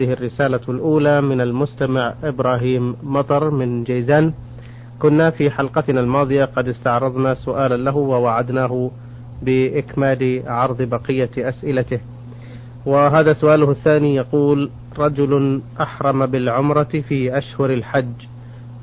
هذه 0.00 0.12
الرسالة 0.12 0.60
الأولى 0.68 1.20
من 1.20 1.40
المستمع 1.40 2.14
إبراهيم 2.24 2.96
مطر 3.02 3.50
من 3.50 3.84
جيزان. 3.84 4.32
كنا 4.98 5.30
في 5.30 5.50
حلقتنا 5.50 6.00
الماضية 6.00 6.44
قد 6.44 6.68
استعرضنا 6.68 7.34
سؤالا 7.34 7.76
له 7.76 7.96
ووعدناه 7.96 8.90
بإكمال 9.42 10.42
عرض 10.46 10.82
بقية 10.82 11.30
أسئلته. 11.38 12.00
وهذا 12.86 13.32
سؤاله 13.32 13.70
الثاني 13.70 14.14
يقول 14.14 14.70
رجل 14.98 15.60
أحرم 15.80 16.26
بالعمرة 16.26 17.02
في 17.08 17.38
أشهر 17.38 17.70
الحج 17.72 18.26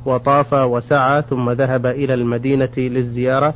وطاف 0.05 0.53
وسعى 0.53 1.21
ثم 1.29 1.49
ذهب 1.49 1.85
إلى 1.85 2.13
المدينة 2.13 2.75
للزيارة 2.77 3.53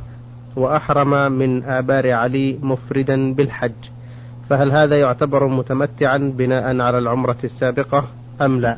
وأحرم 0.56 1.32
من 1.32 1.64
آبار 1.64 2.12
علي 2.12 2.58
مفردا 2.62 3.34
بالحج. 3.34 3.99
فهل 4.50 4.72
هذا 4.72 5.00
يعتبر 5.00 5.48
متمتعا 5.48 6.18
بناء 6.18 6.80
على 6.80 6.98
العمرة 6.98 7.36
السابقة 7.44 8.04
أم 8.40 8.60
لا؟ 8.60 8.76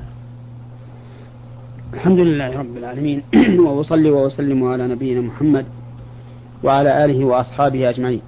الحمد 1.95 2.19
لله 2.19 2.59
رب 2.59 2.77
العالمين. 2.77 3.23
وأصلي 3.67 4.11
وأسلم 4.11 4.65
على 4.65 4.89
نبينا 4.89 5.21
محمد 5.21 5.67
وعلى 6.65 7.05
آله 7.05 7.25
وأصحابه 7.25 7.91
أجمعين. 7.91 8.21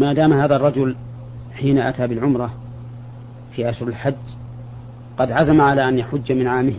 ما 0.00 0.14
دام 0.14 0.32
هذا 0.32 0.56
الرجل 0.56 0.96
حين 1.54 1.78
أتى 1.78 2.06
بالعمرة 2.06 2.50
في 3.52 3.70
أشهر 3.70 3.88
الحج 3.88 4.14
قد 5.18 5.30
عزم 5.30 5.60
على 5.60 5.88
أن 5.88 5.98
يحج 5.98 6.32
من 6.32 6.46
عامه 6.46 6.78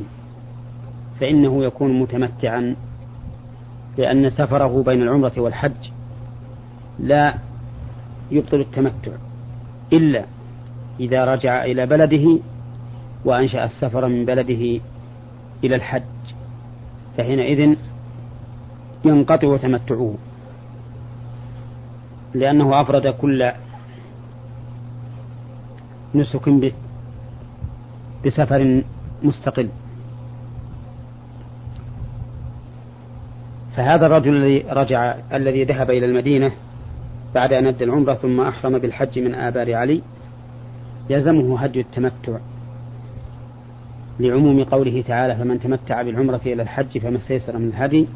فإنه 1.19 1.63
يكون 1.63 1.99
متمتعا 1.99 2.75
لأن 3.97 4.29
سفره 4.29 4.83
بين 4.83 5.01
العمرة 5.01 5.33
والحج 5.37 5.91
لا 6.99 7.33
يبطل 8.31 8.59
التمتع. 8.59 9.11
إلا 9.93 10.25
إذا 10.99 11.25
رجع 11.25 11.63
إلى 11.63 11.85
بلده 11.85 12.39
وأنشأ 13.25 13.65
السفر 13.65 14.07
من 14.07 14.25
بلده 14.25 14.81
إلى 15.63 15.75
الحج 15.75 16.03
فحينئذ 17.17 17.75
ينقطع 19.05 19.57
تمتعه. 19.57 20.15
لأنه 22.33 22.81
أفرد 22.81 23.07
كل 23.07 23.51
نسك 26.15 26.49
بسفر 28.25 28.83
مستقل. 29.23 29.69
فهذا 33.75 34.05
الرجل 34.05 34.35
الذي 34.35 34.65
رجع 34.69 35.15
الذي 35.33 35.63
ذهب 35.63 35.91
إلى 35.91 36.05
المدينة 36.05 36.51
بعد 37.37 37.53
أن 37.53 37.67
أدى 37.67 37.83
العمرة 37.83 38.13
ثم 38.13 38.41
أحرم 38.41 38.77
بالحج 38.77 39.19
من 39.19 39.35
آبار 39.35 39.73
علي 39.73 40.01
يلزمه 41.09 41.59
هدي 41.59 41.81
التمتع 41.81 42.37
لعموم 44.19 44.63
قوله 44.63 45.01
تعالى 45.01 45.35
فمن 45.35 45.59
تمتع 45.59 46.01
بالعمرة 46.01 46.41
إلى 46.45 46.61
الحج 46.61 46.97
فما 46.97 47.17
استيسر 47.17 47.57
من 47.57 47.67
الهدي 47.67 48.07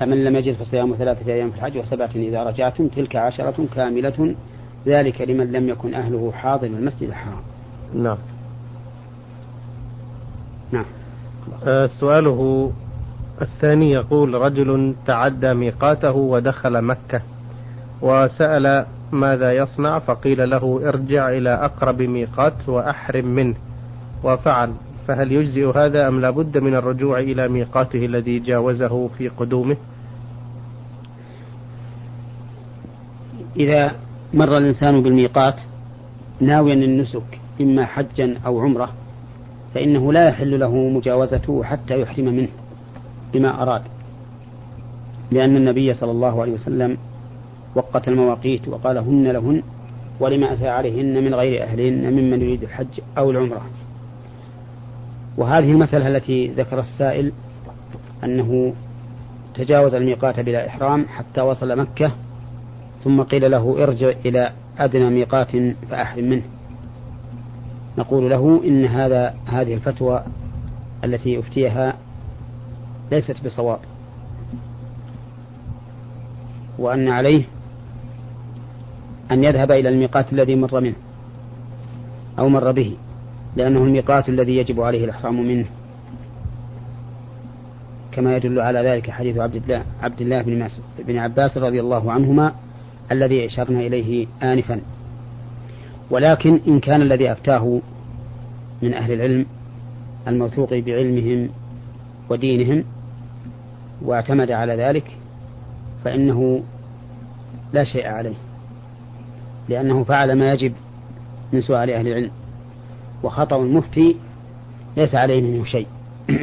فمن 0.00 0.24
لم 0.24 0.36
يجد 0.36 0.54
فصيام 0.54 0.94
ثلاثة 0.94 1.32
أيام 1.32 1.50
في 1.50 1.56
الحج 1.56 1.78
وسبعة 1.78 2.10
إذا 2.14 2.42
رجعتم 2.42 2.88
تلك 2.88 3.16
عشرة 3.16 3.66
كاملة 3.74 4.34
ذلك 4.86 5.20
لمن 5.20 5.52
لم 5.52 5.68
يكن 5.68 5.94
أهله 5.94 6.32
حاضر 6.32 6.66
المسجد 6.66 7.08
الحرام. 7.08 7.42
نعم. 7.94 8.18
نعم. 10.72 10.84
آه 11.66 11.86
سؤاله 11.86 12.70
الثاني 13.42 13.92
يقول 13.92 14.34
رجل 14.34 14.94
تعدى 15.06 15.54
ميقاته 15.54 16.12
ودخل 16.12 16.82
مكة 16.82 17.20
وسأل 18.02 18.86
ماذا 19.12 19.52
يصنع 19.52 19.98
فقيل 19.98 20.50
له 20.50 20.80
ارجع 20.88 21.30
إلى 21.30 21.54
أقرب 21.54 22.02
ميقات 22.02 22.68
وأحرم 22.68 23.26
منه. 23.26 23.54
وفعل. 24.24 24.72
فهل 25.08 25.32
يجزئ 25.32 25.78
هذا 25.78 26.08
أم 26.08 26.20
لا 26.20 26.30
بد 26.30 26.58
من 26.58 26.74
الرجوع 26.74 27.18
إلى 27.18 27.48
ميقاته 27.48 28.06
الذي 28.06 28.38
جاوزه 28.38 29.08
في 29.08 29.28
قدومه؟ 29.28 29.76
إذا 33.56 33.92
مر 34.34 34.58
الإنسان 34.58 35.02
بالميقات 35.02 35.60
ناويا 36.40 36.74
النسك 36.74 37.40
إما 37.60 37.84
حجا 37.84 38.38
أو 38.46 38.60
عمرة 38.60 38.88
فإنه 39.74 40.12
لا 40.12 40.28
يحل 40.28 40.60
له 40.60 40.88
مجاوزته 40.88 41.64
حتى 41.64 42.00
يحرم 42.00 42.24
منه 42.24 42.48
بما 43.32 43.62
أراد. 43.62 43.82
لأن 45.30 45.56
النبي 45.56 45.94
صلى 45.94 46.10
الله 46.10 46.42
عليه 46.42 46.52
وسلم 46.52 46.96
وقت 47.76 48.08
المواقيت 48.08 48.68
وقال 48.68 48.98
هن 48.98 49.28
لهن 49.28 49.62
ولما 50.20 50.52
أتى 50.52 50.68
عليهن 50.68 51.24
من 51.24 51.34
غير 51.34 51.62
أهلهن 51.62 52.12
ممن 52.12 52.40
يريد 52.40 52.62
الحج 52.62 53.00
أو 53.18 53.30
العمرة. 53.30 53.62
وهذه 55.36 55.72
المسألة 55.72 56.08
التي 56.08 56.48
ذكر 56.48 56.80
السائل 56.80 57.32
أنه 58.24 58.74
تجاوز 59.54 59.94
الميقات 59.94 60.40
بلا 60.40 60.66
إحرام 60.66 61.06
حتى 61.08 61.40
وصل 61.40 61.78
مكة 61.78 62.12
ثم 63.04 63.22
قيل 63.22 63.50
له 63.50 63.82
ارجع 63.82 64.08
إلى 64.24 64.52
أدنى 64.78 65.10
ميقات 65.10 65.50
فأحرم 65.90 66.24
منه. 66.24 66.44
نقول 67.98 68.30
له 68.30 68.60
إن 68.64 68.84
هذا 68.84 69.34
هذه 69.46 69.74
الفتوى 69.74 70.24
التي 71.04 71.38
أفتيها 71.38 71.96
ليست 73.12 73.44
بصواب. 73.44 73.78
وأن 76.78 77.08
عليه 77.08 77.44
أن 79.32 79.44
يذهب 79.44 79.72
إلى 79.72 79.88
الميقات 79.88 80.32
الذي 80.32 80.54
مر 80.54 80.80
منه 80.80 80.96
أو 82.38 82.48
مر 82.48 82.72
به 82.72 82.96
لأنه 83.56 83.84
الميقات 83.84 84.28
الذي 84.28 84.56
يجب 84.56 84.80
عليه 84.80 85.04
الإحرام 85.04 85.48
منه. 85.48 85.66
كما 88.12 88.36
يدل 88.36 88.60
على 88.60 88.78
ذلك 88.78 89.10
حديث 89.10 89.38
عبد 89.38 89.54
الله 89.54 89.82
عبد 90.02 90.20
الله 90.20 90.42
بن, 90.42 90.68
بن 90.98 91.18
عباس 91.18 91.58
رضي 91.58 91.80
الله 91.80 92.12
عنهما 92.12 92.52
الذي 93.12 93.46
أشرنا 93.46 93.80
إليه 93.80 94.26
آنفا. 94.42 94.80
ولكن 96.10 96.60
إن 96.68 96.80
كان 96.80 97.02
الذي 97.02 97.32
أفتاه 97.32 97.80
من 98.82 98.94
أهل 98.94 99.12
العلم 99.12 99.46
الموثوق 100.28 100.74
بعلمهم 100.74 101.48
ودينهم 102.30 102.84
واعتمد 104.02 104.50
على 104.50 104.76
ذلك 104.76 105.16
فإنه 106.04 106.62
لا 107.72 107.84
شيء 107.84 108.06
عليه. 108.06 108.45
لأنه 109.68 110.04
فعل 110.04 110.32
ما 110.38 110.52
يجب 110.52 110.72
من 111.52 111.60
سؤال 111.60 111.90
أهل 111.90 112.08
العلم. 112.08 112.30
وخطأ 113.22 113.56
المفتي 113.56 114.16
ليس 114.96 115.14
عليه 115.14 115.40
منه 115.40 115.64
شيء. 115.64 115.86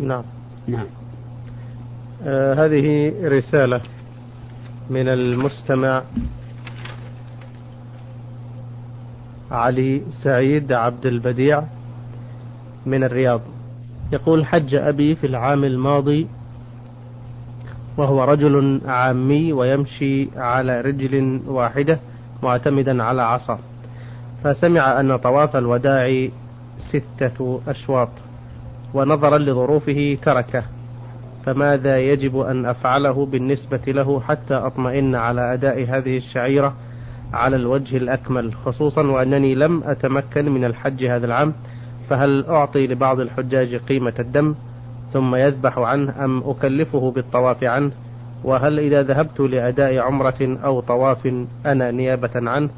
نعم. 0.00 0.24
نعم. 0.68 0.86
آه 2.22 2.54
هذه 2.54 3.14
رسالة 3.24 3.80
من 4.90 5.08
المستمع 5.08 6.02
علي 9.50 10.02
سعيد 10.22 10.72
عبد 10.72 11.06
البديع 11.06 11.62
من 12.86 13.04
الرياض. 13.04 13.40
يقول 14.12 14.46
حج 14.46 14.74
أبي 14.74 15.14
في 15.14 15.26
العام 15.26 15.64
الماضي 15.64 16.26
وهو 17.96 18.24
رجل 18.24 18.80
عامي 18.86 19.52
ويمشي 19.52 20.28
على 20.36 20.80
رجل 20.80 21.40
واحدة 21.46 21.98
معتمدا 22.44 23.02
على 23.02 23.22
عصا. 23.22 23.58
فسمع 24.44 25.00
أن 25.00 25.16
طواف 25.16 25.56
الوداع 25.56 26.28
ستة 26.92 27.60
أشواط 27.68 28.08
ونظرا 28.94 29.38
لظروفه 29.38 30.18
تركه 30.22 30.64
فماذا 31.46 31.98
يجب 31.98 32.38
أن 32.40 32.66
أفعله 32.66 33.26
بالنسبة 33.26 33.80
له 33.86 34.20
حتى 34.20 34.54
أطمئن 34.54 35.14
على 35.14 35.54
أداء 35.54 35.84
هذه 35.88 36.16
الشعيرة 36.16 36.74
على 37.32 37.56
الوجه 37.56 37.96
الأكمل 37.96 38.54
خصوصا 38.54 39.02
وأنني 39.02 39.54
لم 39.54 39.82
أتمكن 39.84 40.50
من 40.50 40.64
الحج 40.64 41.04
هذا 41.04 41.26
العام 41.26 41.52
فهل 42.08 42.44
أعطي 42.46 42.86
لبعض 42.86 43.20
الحجاج 43.20 43.74
قيمة 43.76 44.14
الدم 44.18 44.54
ثم 45.12 45.34
يذبح 45.34 45.78
عنه 45.78 46.24
أم 46.24 46.42
أكلفه 46.46 47.10
بالطواف 47.10 47.64
عنه؟ 47.64 47.90
وهل 48.44 48.78
إذا 48.78 49.02
ذهبت 49.02 49.40
لأداء 49.40 49.98
عمرة 49.98 50.58
أو 50.64 50.80
طواف 50.80 51.26
أنا 51.66 51.90
نيابة 51.90 52.30
عنه 52.34 52.70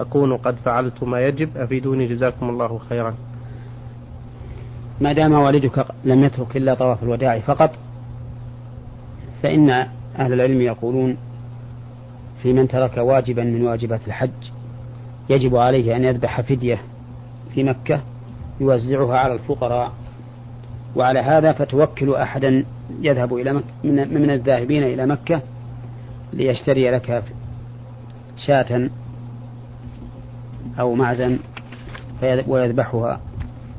أكون 0.00 0.36
قد 0.36 0.56
فعلت 0.64 1.02
ما 1.02 1.20
يجب؟ 1.20 1.56
أفيدوني 1.56 2.06
جزاكم 2.06 2.48
الله 2.48 2.78
خيرا. 2.78 3.14
ما 5.00 5.12
دام 5.12 5.32
والدك 5.32 5.86
لم 6.04 6.24
يترك 6.24 6.56
إلا 6.56 6.74
طواف 6.74 7.02
الوداع 7.02 7.38
فقط 7.38 7.70
فإن 9.42 9.70
أهل 10.18 10.32
العلم 10.32 10.60
يقولون 10.60 11.16
في 12.42 12.52
من 12.52 12.68
ترك 12.68 12.96
واجبا 12.96 13.44
من 13.44 13.66
واجبات 13.66 14.00
الحج 14.06 14.30
يجب 15.30 15.56
عليه 15.56 15.96
أن 15.96 16.04
يذبح 16.04 16.40
فدية 16.40 16.78
في 17.54 17.64
مكة 17.64 18.00
يوزعها 18.60 19.18
على 19.18 19.32
الفقراء 19.32 19.92
وعلى 20.96 21.18
هذا 21.18 21.52
فتوكل 21.52 22.14
أحدا 22.14 22.64
يذهب 23.00 23.34
إلى 23.34 23.52
مكة 23.52 23.64
من, 23.84 24.22
من 24.22 24.30
الذاهبين 24.30 24.82
إلى 24.82 25.06
مكة 25.06 25.42
ليشتري 26.32 26.90
لك 26.90 27.24
شاة 28.36 28.90
أو 30.80 30.94
معزا 30.94 31.38
ويذبحها 32.46 33.20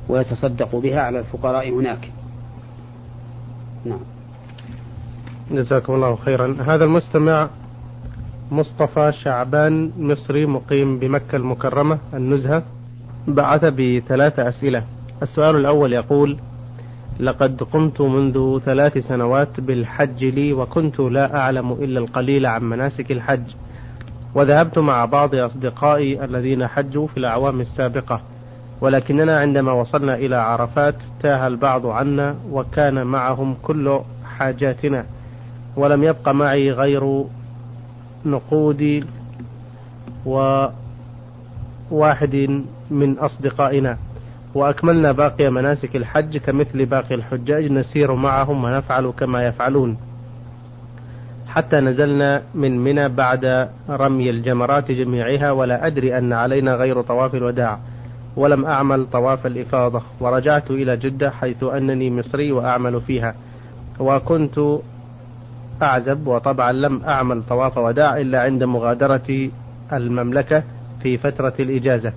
ويتصدق 0.10 0.76
بها 0.76 1.02
على 1.02 1.20
الفقراء 1.20 1.70
هناك. 1.70 2.12
نعم. 3.86 4.00
جزاكم 5.52 5.94
الله 5.94 6.16
خيرا. 6.16 6.58
هذا 6.66 6.86
المستمع 6.86 7.50
مصطفى 8.52 9.12
شعبان 9.24 9.92
مصري 9.98 10.46
مقيم 10.46 11.00
بمكة 11.00 11.36
المكرمة 11.36 12.00
النزهة. 12.14 12.64
بعث 13.28 13.66
بثلاث 13.66 14.40
أسئلة. 14.40 14.84
السؤال 15.22 15.56
الأول 15.56 15.94
يقول 15.94 16.38
لقد 17.20 17.64
قمت 17.64 18.02
منذ 18.02 18.60
ثلاث 18.60 18.98
سنوات 18.98 19.60
بالحج 19.60 20.24
لي 20.24 20.54
وكنت 20.54 21.00
لا 21.00 21.38
أعلم 21.38 21.72
إلا 21.72 22.00
القليل 22.00 22.46
عن 22.46 22.64
مناسك 22.64 23.12
الحج. 23.12 23.44
وذهبت 24.36 24.78
مع 24.78 25.06
بعض 25.06 25.36
أصدقائي 25.36 26.24
الذين 26.26 26.68
حجوا 26.68 27.08
في 27.08 27.18
الأعوام 27.18 27.62
السابقة 27.62 28.22
ولكننا 28.82 29.40
عندما 29.40 29.72
وصلنا 29.72 30.16
إلى 30.16 30.36
عرفات 30.36 30.96
تاه 31.22 31.48
البعض 31.48 31.86
عنا 31.86 32.36
وكان 32.52 33.08
معهم 33.08 33.56
كل 33.64 34.00
حاجاتنا 34.38 35.06
ولم 35.76 36.04
يبق 36.04 36.30
معي 36.30 36.72
غير 36.72 37.24
نقودي 38.26 39.04
وواحد 41.92 42.64
من 42.92 43.18
أصدقائنا. 43.20 43.98
وأكملنا 44.56 45.12
باقي 45.12 45.50
مناسك 45.50 45.96
الحج 45.96 46.38
كمثل 46.38 46.86
باقي 46.86 47.16
الحجاج 47.16 47.72
نسير 47.72 48.14
معهم 48.16 48.64
ونفعل 48.64 49.14
كما 49.20 49.46
يفعلون. 49.46 49.98
حتى 51.48 51.80
نزلنا 51.80 52.42
من 52.56 52.80
منى 52.80 53.10
بعد 53.10 53.70
رمي 53.90 54.30
الجمرات 54.30 54.92
جميعها 54.92 55.52
ولا 55.52 55.88
أدري 55.88 56.18
أن 56.18 56.34
علينا 56.34 56.76
غير 56.76 57.02
طواف 57.02 57.36
الوداع. 57.36 57.80
ولم 58.36 58.66
أعمل 58.66 59.06
طواف 59.06 59.46
الإفاضة 59.46 60.02
ورجعت 60.20 60.72
إلى 60.72 60.98
جدة 60.98 61.32
حيث 61.32 61.64
أنني 61.64 62.12
مصري 62.12 62.52
وأعمل 62.52 63.02
فيها. 63.02 63.36
وكنت 64.00 64.60
أعزب 65.82 66.28
وطبعا 66.28 66.72
لم 66.72 67.02
أعمل 67.04 67.44
طواف 67.50 67.78
وداع 67.78 68.18
إلا 68.18 68.42
عند 68.42 68.64
مغادرة 68.64 69.50
المملكة 69.94 70.64
في 71.04 71.18
فترة 71.18 71.54
الإجازة. 71.60 72.14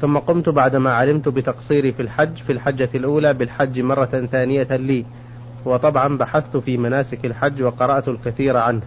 ثم 0.00 0.18
قمت 0.18 0.48
بعدما 0.48 0.92
علمت 0.92 1.28
بتقصيري 1.28 1.92
في 1.92 2.02
الحج 2.02 2.36
في 2.36 2.52
الحجة 2.52 2.88
الأولى 2.94 3.34
بالحج 3.34 3.80
مرة 3.80 4.28
ثانية 4.32 4.76
لي. 4.76 5.04
وطبعا 5.64 6.16
بحثت 6.16 6.56
في 6.56 6.76
مناسك 6.76 7.24
الحج 7.24 7.62
وقرأت 7.62 8.08
الكثير 8.08 8.56
عنه 8.56 8.82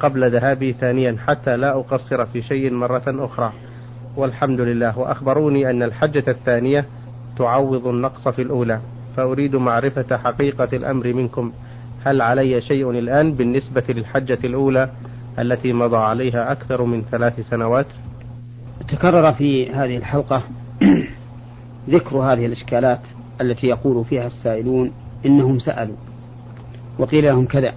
قبل 0.00 0.30
ذهابي 0.32 0.72
ثانيا 0.72 1.16
حتى 1.26 1.56
لا 1.56 1.78
أقصر 1.78 2.26
في 2.26 2.42
شيء 2.42 2.72
مرة 2.72 3.02
أخرى. 3.06 3.52
والحمد 4.16 4.60
لله. 4.60 4.98
وأخبروني 4.98 5.70
أن 5.70 5.82
الحجة 5.82 6.24
الثانية 6.28 6.84
تعوض 7.38 7.86
النقص 7.86 8.28
في 8.28 8.42
الأولى. 8.42 8.80
فأريد 9.16 9.56
معرفة 9.56 10.16
حقيقة 10.16 10.68
الأمر 10.72 11.12
منكم. 11.12 11.52
هل 12.04 12.20
علي 12.20 12.60
شيء 12.60 12.90
الآن 12.90 13.32
بالنسبة 13.32 13.84
للحجة 13.88 14.38
الأولى 14.44 14.90
التي 15.38 15.72
مضى 15.72 15.96
عليها 15.96 16.52
أكثر 16.52 16.82
من 16.82 17.02
ثلاث 17.10 17.40
سنوات؟ 17.40 17.86
تكرر 18.88 19.32
في 19.32 19.70
هذه 19.70 19.96
الحلقة 19.96 20.42
ذكر 21.90 22.16
هذه 22.16 22.46
الإشكالات 22.46 23.00
التي 23.40 23.66
يقول 23.66 24.04
فيها 24.04 24.26
السائلون 24.26 24.90
إنهم 25.26 25.58
سألوا 25.58 25.96
وقيل 26.98 27.24
لهم 27.24 27.46
كذا 27.46 27.74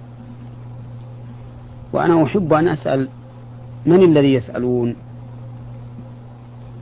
وأنا 1.92 2.24
أحب 2.24 2.52
أن 2.52 2.68
أسأل 2.68 3.08
من 3.86 4.02
الذي 4.02 4.34
يسألون؟ 4.34 4.96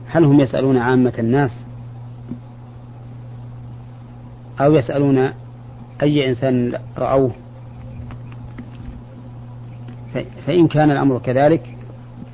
هل 0.07 0.23
هم 0.23 0.39
يسألون 0.39 0.77
عامة 0.77 1.13
الناس؟ 1.19 1.65
أو 4.61 4.75
يسألون 4.75 5.29
أي 6.01 6.29
إنسان 6.29 6.79
رأوه؟ 6.97 7.31
فإن 10.45 10.67
كان 10.67 10.91
الأمر 10.91 11.19
كذلك 11.19 11.77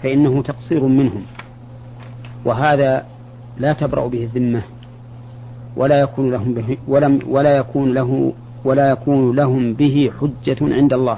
فإنه 0.04 0.42
تقصير 0.42 0.84
منهم. 0.84 1.24
وهذا 2.48 3.06
لا 3.58 3.74
تبرأ 3.74 4.08
به 4.08 4.24
الذمة. 4.24 4.62
ولا 5.76 6.00
يكون 6.00 6.32
لهم 6.32 6.54
به 6.54 6.78
ولم 6.88 7.20
ولا 7.28 7.58
يكون 7.58 7.94
له 7.94 8.34
ولا 8.66 8.90
يكون 8.90 9.36
لهم 9.36 9.74
به 9.74 10.12
حجة 10.20 10.58
عند 10.62 10.94
الله. 10.94 11.18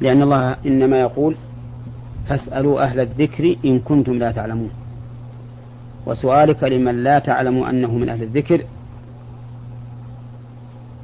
لأن 0.00 0.22
الله 0.22 0.56
إنما 0.66 1.00
يقول 1.00 1.34
فاسألوا 2.28 2.82
أهل 2.82 3.00
الذكر 3.00 3.56
إن 3.64 3.78
كنتم 3.78 4.12
لا 4.12 4.32
تعلمون. 4.32 4.70
وسؤالك 6.06 6.64
لمن 6.64 7.04
لا 7.04 7.18
تعلم 7.18 7.62
أنه 7.64 7.92
من 7.92 8.08
أهل 8.08 8.22
الذكر 8.22 8.64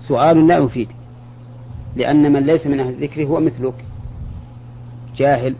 سؤال 0.00 0.46
لا 0.46 0.56
يفيد 0.56 0.88
لأن 1.96 2.32
من 2.32 2.42
ليس 2.46 2.66
من 2.66 2.80
أهل 2.80 2.88
الذكر 2.88 3.24
هو 3.24 3.40
مثلك. 3.40 3.74
جاهل 5.16 5.54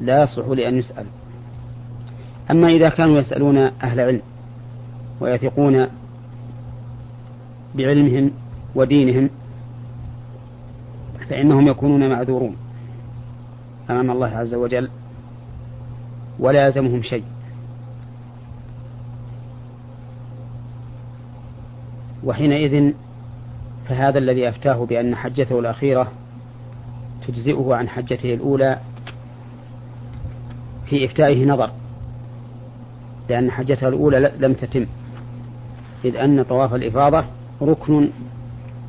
لا 0.00 0.22
يصلح 0.22 0.46
لأن 0.48 0.78
يسأل. 0.78 1.06
أما 2.50 2.68
إذا 2.68 2.88
كانوا 2.88 3.18
يسألون 3.18 3.58
أهل 3.58 4.00
علم 4.00 4.22
ويثقون 5.20 5.86
بعلمهم 7.74 8.30
ودينهم 8.74 9.30
فإنهم 11.28 11.68
يكونون 11.68 12.08
معذورون 12.08 12.56
أمام 13.90 14.10
الله 14.10 14.28
عز 14.28 14.54
وجل 14.54 14.90
ولا 16.38 16.66
يلزمهم 16.66 17.02
شيء. 17.02 17.24
وحينئذ 22.24 22.92
فهذا 23.88 24.18
الذي 24.18 24.48
أفتاه 24.48 24.86
بأن 24.86 25.14
حجته 25.14 25.58
الأخيرة 25.58 26.12
تجزئه 27.28 27.74
عن 27.74 27.88
حجته 27.88 28.34
الأولى 28.34 28.78
في 30.86 31.04
إفتائه 31.04 31.46
نظر. 31.46 31.70
لأن 33.28 33.50
حجته 33.50 33.88
الأولى 33.88 34.32
لم 34.38 34.52
تتم 34.52 34.86
إذ 36.04 36.16
أن 36.16 36.42
طواف 36.42 36.74
الإفاضة 36.74 37.24
ركن 37.62 38.08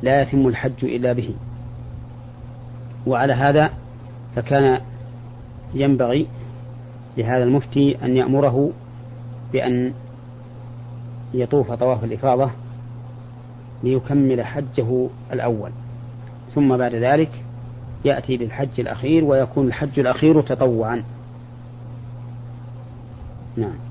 لا 0.02 0.22
يتم 0.22 0.48
الحج 0.48 0.84
إلا 0.84 1.12
به. 1.12 1.34
وعلى 3.06 3.32
هذا 3.32 3.70
فكان 4.36 4.80
ينبغي 5.74 6.26
لهذا 7.16 7.44
المفتي 7.44 8.04
أن 8.04 8.16
يأمره 8.16 8.70
بأن 9.52 9.92
يطوف 11.34 11.72
طواف 11.72 12.04
الإفاضة 12.04 12.50
ليكمل 13.82 14.44
حجه 14.44 15.08
الأول. 15.32 15.70
ثم 16.54 16.76
بعد 16.76 16.94
ذلك 16.94 17.30
يأتي 18.04 18.36
بالحج 18.36 18.80
الأخير 18.80 19.24
ويكون 19.24 19.66
الحج 19.66 20.00
الأخير 20.00 20.40
تطوعا. 20.40 21.04
نعم. 23.56 23.87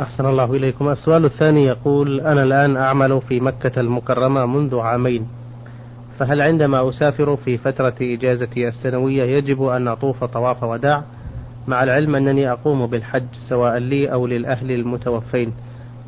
أحسن 0.00 0.26
الله 0.26 0.52
إليكم. 0.52 0.88
السؤال 0.88 1.24
الثاني 1.24 1.64
يقول 1.64 2.20
أنا 2.20 2.42
الآن 2.42 2.76
أعمل 2.76 3.20
في 3.20 3.40
مكة 3.40 3.80
المكرمة 3.80 4.46
منذ 4.46 4.78
عامين 4.78 5.26
فهل 6.18 6.40
عندما 6.40 6.88
أسافر 6.88 7.36
في 7.36 7.58
فترة 7.58 7.94
إجازتي 8.00 8.68
السنوية 8.68 9.22
يجب 9.24 9.62
أن 9.62 9.88
أطوف 9.88 10.24
طواف 10.24 10.62
وداع؟ 10.62 11.02
مع 11.68 11.82
العلم 11.82 12.14
أنني 12.16 12.52
أقوم 12.52 12.86
بالحج 12.86 13.26
سواء 13.48 13.78
لي 13.78 14.12
أو 14.12 14.26
للأهل 14.26 14.70
المتوفين. 14.70 15.52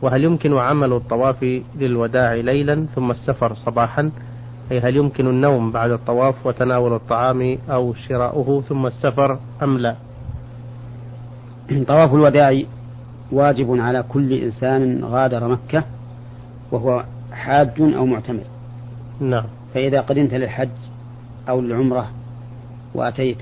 وهل 0.02 0.24
يمكن 0.24 0.56
عمل 0.58 0.92
الطواف 0.92 1.62
للوداع 1.78 2.34
ليلا 2.34 2.86
ثم 2.94 3.10
السفر 3.10 3.54
صباحا؟ 3.54 4.10
أي 4.72 4.80
هل 4.80 4.96
يمكن 4.96 5.26
النوم 5.26 5.72
بعد 5.72 5.90
الطواف 5.90 6.46
وتناول 6.46 6.92
الطعام 6.92 7.58
أو 7.70 7.94
شراؤه 7.94 8.62
ثم 8.62 8.86
السفر 8.86 9.38
أم 9.62 9.78
لا؟ 9.78 9.96
طواف 11.88 12.14
الوداع 12.14 12.62
واجب 13.32 13.80
على 13.80 14.04
كل 14.08 14.32
إنسان 14.32 15.04
غادر 15.04 15.48
مكة 15.48 15.84
وهو 16.72 17.04
حاج 17.32 17.80
أو 17.80 18.06
معتمر. 18.06 18.44
نعم. 19.20 19.44
فإذا 19.74 20.00
قدمت 20.00 20.34
للحج 20.34 20.68
أو 21.48 21.60
للعمرة 21.60 22.10
وأتيت 22.94 23.38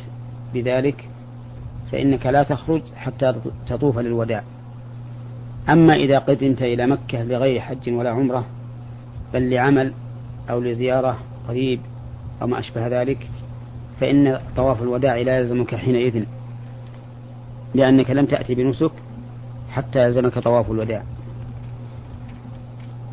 بذلك 0.54 1.08
فإنك 1.92 2.26
لا 2.26 2.42
تخرج 2.42 2.82
حتى 2.96 3.34
تطوف 3.66 3.98
للوداع. 3.98 4.42
أما 5.68 5.94
إذا 5.94 6.18
قدمت 6.18 6.62
إلى 6.62 6.86
مكة 6.86 7.24
لغير 7.24 7.60
حج 7.60 7.90
ولا 7.90 8.10
عمرة 8.10 8.44
بل 9.34 9.50
لعمل 9.50 9.92
أو 10.50 10.60
لزيارة 10.60 11.18
قريب 11.48 11.80
أو 12.42 12.46
ما 12.46 12.58
أشبه 12.58 12.86
ذلك 12.86 13.28
فإن 14.00 14.38
طواف 14.56 14.82
الوداع 14.82 15.16
لا 15.16 15.38
يلزمك 15.38 15.74
حينئذ 15.74 16.24
لأنك 17.74 18.10
لم 18.10 18.26
تأتي 18.26 18.54
بنسك 18.54 18.92
حتى 19.74 19.98
يلزمك 19.98 20.38
طواف 20.38 20.70
الوداع. 20.70 21.02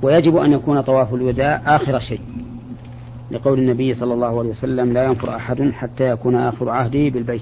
ويجب 0.01 0.37
أن 0.37 0.51
يكون 0.51 0.81
طواف 0.81 1.13
الوداع 1.13 1.61
آخر 1.65 1.99
شيء. 1.99 2.21
لقول 3.31 3.59
النبي 3.59 3.93
صلى 3.93 4.13
الله 4.13 4.39
عليه 4.39 4.49
وسلم 4.49 4.93
لا 4.93 5.03
ينفر 5.03 5.35
أحد 5.35 5.71
حتى 5.71 6.09
يكون 6.09 6.35
آخر 6.35 6.69
عهده 6.69 7.09
بالبيت. 7.09 7.41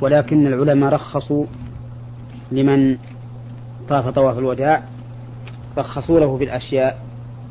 ولكن 0.00 0.46
العلماء 0.46 0.92
رخصوا 0.92 1.44
لمن 2.52 2.98
طاف 3.88 4.08
طواف 4.08 4.38
الوداع 4.38 4.82
رخصوا 5.78 6.20
له 6.20 6.38
بالأشياء 6.38 7.02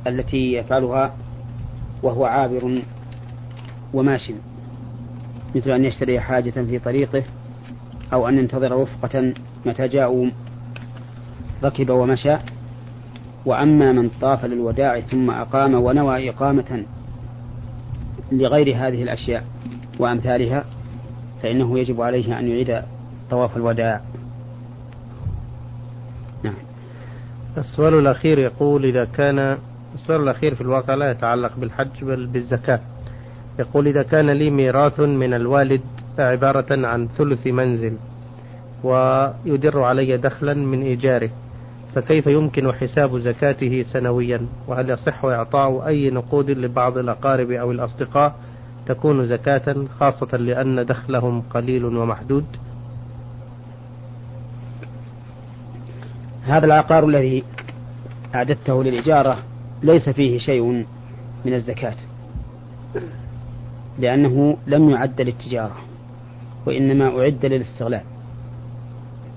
التي 0.08 0.54
يفعلها 0.54 1.14
وهو 2.04 2.26
عابر 2.26 2.82
وماش 3.94 4.32
مثل 5.56 5.72
أن 5.72 5.86
يشتري 5.86 6.20
حاجة 6.20 6.50
في 6.50 6.80
طريقه 6.80 7.24
أو 8.14 8.28
أن 8.28 8.38
ينتظر 8.38 8.82
رفقة 8.82 9.34
متى 9.66 9.88
جاءوا 9.88 10.30
ركب 11.64 11.90
ومشى. 11.90 12.36
وأما 13.46 13.92
من 13.92 14.10
طاف 14.22 14.46
للوداع 14.46 15.00
ثم 15.00 15.32
أقام 15.32 15.74
ونوى 15.74 16.30
إقامة 16.30 16.86
لغير 18.32 18.76
هذه 18.76 19.04
الأشياء 19.04 19.44
وأمثالها 20.00 20.66
فإنه 21.44 21.80
يجب 21.80 22.02
عليه 22.02 22.40
أن 22.40 22.48
يعيد 22.48 22.82
طواف 23.30 23.58
الوداع. 23.58 24.02
نعم. 26.44 26.54
السؤال 27.58 27.94
الأخير 27.94 28.40
يقول 28.40 28.86
إذا 28.86 29.06
كان 29.06 29.58
السؤال 29.94 30.22
الأخير 30.22 30.56
في 30.56 30.62
الواقع 30.62 30.94
لا 30.94 31.12
يتعلق 31.12 31.52
بالحج 31.58 32.04
بل 32.04 32.26
بالزكاة. 32.26 32.80
يقول 33.60 33.88
إذا 33.88 34.04
كان 34.04 34.30
لي 34.30 34.50
ميراث 34.50 35.00
من 35.00 35.34
الوالد 35.34 35.82
عبارة 36.20 36.88
عن 36.88 37.08
ثلث 37.08 37.48
منزل 37.48 37.94
ويدر 38.84 39.84
علي 39.84 40.18
دخلا 40.18 40.54
من 40.54 40.82
إيجاره 40.82 41.30
فكيف 41.96 42.28
يمكن 42.28 42.72
حساب 42.72 43.18
زكاته 43.18 43.84
سنويا؟ 43.84 44.48
وهل 44.68 44.90
يصح 44.90 45.26
إعطاء 45.26 45.88
أي 45.88 46.10
نقود 46.10 46.52
لبعض 46.52 46.98
الأقارب 46.98 47.52
أو 47.52 47.72
الأصدقاء 47.72 48.36
تكون 48.88 49.26
زكاة 49.26 49.76
خاصة 50.00 50.38
لأن 50.38 50.86
دخلهم 50.86 51.42
قليل 51.42 51.86
ومحدود؟ 51.86 52.46
هذا 56.44 56.66
العقار 56.66 57.06
الذي 57.08 57.44
أعددته 58.36 58.84
للإجارة 58.84 59.38
ليس 59.84 60.10
فيه 60.10 60.38
شيء 60.38 60.86
من 61.46 61.54
الزكاة 61.54 61.96
لأنه 64.00 64.58
لم 64.68 64.90
يعد 64.90 65.22
للتجارة. 65.22 65.76
وإنما 66.66 67.20
أعد 67.20 67.46
للاستغلال 67.46 68.02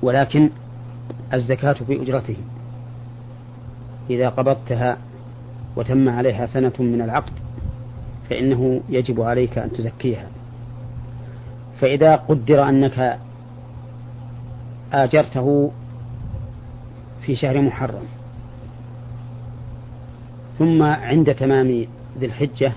ولكن 0.02 0.50
الزكاة 1.34 1.72
في 1.72 2.02
أجرته 2.02 2.36
إذا 4.10 4.28
قبضتها 4.28 4.96
وتم 5.76 6.08
عليها 6.08 6.46
سنة 6.46 6.72
من 6.78 7.00
العقد 7.02 7.32
فإنه 8.30 8.80
يجب 8.88 9.20
عليك 9.20 9.58
أن 9.58 9.72
تزكيها. 9.72 10.26
فإذا 11.80 12.16
قدر 12.16 12.68
أنك 12.68 13.18
آجرته 14.92 15.70
في 17.22 17.36
شهر 17.36 17.60
محرم 17.60 18.02
ثم 20.58 20.82
عند 20.82 21.34
تمام 21.34 21.86
ذي 22.18 22.26
الحجة 22.26 22.72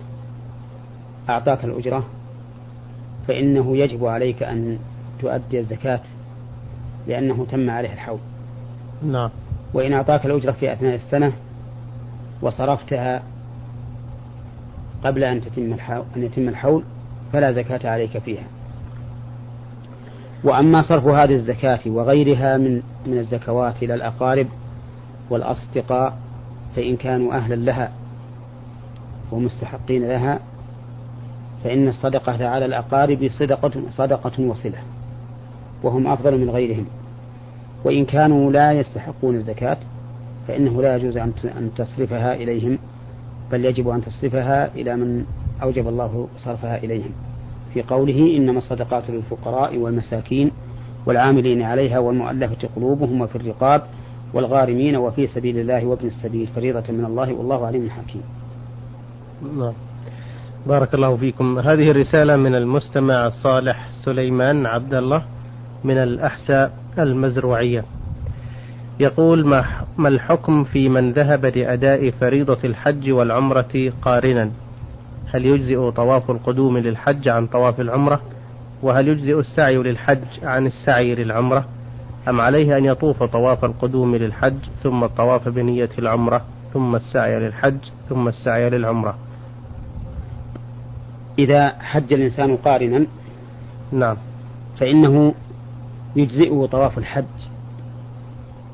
أعطاك 1.30 1.66
الأجرة 1.66 2.06
فإنه 3.28 3.78
يجب 3.78 4.06
عليك 4.06 4.44
أن 4.44 4.80
تؤدي 5.20 5.60
الزكاة 5.60 6.02
لأنه 7.08 7.46
تم 7.52 7.70
عليه 7.70 7.94
الحول 7.94 8.20
نعم 9.04 9.30
وإن 9.74 9.94
أعطاك 9.94 10.26
الأجرة 10.26 10.52
في 10.52 10.74
أثناء 10.74 10.96
السنة 10.96 11.34
وصرفتها 12.42 13.24
قبل 15.04 15.24
أن 15.24 15.42
تتم 15.42 15.74
الحول 15.74 16.04
أن 16.16 16.24
يتم 16.24 16.50
الحول 16.50 16.84
فلا 17.34 17.52
زكاة 17.52 17.90
عليك 17.90 18.18
فيها. 18.18 18.44
وأما 20.44 20.82
صرف 20.82 21.06
هذه 21.08 21.36
الزكاة 21.36 21.80
وغيرها 21.86 22.58
من 22.58 22.82
من 23.06 23.18
الزكوات 23.18 23.84
إلى 23.84 23.94
الأقارب 23.94 24.48
والأصدقاء 25.30 26.18
فإن 26.76 26.96
كانوا 26.98 27.34
أهلا 27.34 27.56
لها 27.56 27.92
ومستحقين 29.32 30.08
لها 30.08 30.40
فإن 31.64 31.88
الصدقة 31.88 32.48
على 32.48 32.66
الأقارب 32.66 33.30
صدقة 33.40 33.72
صدقة 33.90 34.44
وصلة 34.44 34.80
وهم 35.84 36.08
أفضل 36.08 36.38
من 36.38 36.50
غيرهم. 36.50 36.86
وإن 37.86 38.06
كانوا 38.06 38.52
لا 38.52 38.72
يستحقون 38.72 39.36
الزكاة 39.36 39.78
فإنه 40.48 40.82
لا 40.82 40.96
يجوز 40.96 41.18
أن 41.18 41.72
تصرفها 41.78 42.34
إليهم 42.34 42.80
بل 43.52 43.66
يجب 43.66 43.90
أن 43.90 44.02
تصرفها 44.02 44.76
إلى 44.76 44.96
من 44.96 45.26
أوجب 45.64 45.88
الله 45.88 46.28
صرفها 46.38 46.78
إليهم. 46.78 47.12
في 47.74 47.82
قوله 47.82 48.38
إنما 48.38 48.58
الصدقات 48.58 49.10
للفقراء 49.10 49.78
والمساكين 49.78 50.52
والعاملين 51.06 51.62
عليها 51.62 52.00
والمؤلفة 52.00 52.70
قلوبهم 52.76 53.22
وفي 53.22 53.36
الرقاب 53.36 53.82
والغارمين 54.34 54.96
وفي 54.98 55.28
سبيل 55.28 55.60
الله 55.60 55.86
وابن 55.86 56.08
السبيل 56.08 56.48
فريضة 56.48 56.94
من 56.94 57.06
الله 57.06 57.34
والله 57.34 57.66
عليم 57.68 57.90
حكيم. 57.90 58.22
نعم. 59.58 59.74
بارك 60.66 60.94
الله 60.94 61.18
فيكم. 61.18 61.60
هذه 61.60 61.92
الرسالة 61.92 62.36
من 62.36 62.56
المستمع 62.56 63.30
صالح 63.30 63.90
سليمان 64.06 64.66
عبد 64.66 64.94
الله 64.94 65.24
من 65.84 65.98
الأحساء 65.98 66.74
المزروعية. 67.00 67.84
يقول 69.00 69.48
ما 69.98 70.08
الحكم 70.08 70.64
في 70.64 70.90
من 70.90 71.12
ذهب 71.12 71.46
لأداء 71.46 72.10
فريضة 72.10 72.58
الحج 72.64 73.12
والعمرة 73.12 73.92
قارنا؟ 74.02 74.52
هل 75.34 75.46
يجزئ 75.46 75.92
طواف 75.92 76.32
القدوم 76.32 76.78
للحج 76.78 77.28
عن 77.28 77.48
طواف 77.48 77.82
العمرة؟ 77.82 78.22
وهل 78.84 79.08
يجزئ 79.08 79.40
السعي 79.40 79.78
للحج 79.78 80.44
عن 80.44 80.66
السعي 80.66 81.16
للعمرة؟ 81.16 81.66
أم 82.30 82.42
عليه 82.42 82.78
أن 82.78 82.86
يطوف 82.86 83.24
طواف 83.24 83.66
القدوم 83.66 84.16
للحج 84.16 84.58
ثم 84.84 85.04
الطواف 85.04 85.50
بنية 85.50 85.90
العمرة 86.00 86.42
ثم 86.74 86.96
السعي 86.96 87.40
للحج 87.40 87.78
ثم 88.10 88.28
السعي 88.28 88.70
للعمرة؟ 88.70 89.31
إذا 91.40 91.70
حج 91.70 92.14
الإنسان 92.14 92.58
قارنا 92.58 93.06
نعم. 93.92 94.18
فإنه 94.80 95.34
يجزئه 96.16 96.68
طواف 96.72 96.98
الحج 96.98 97.26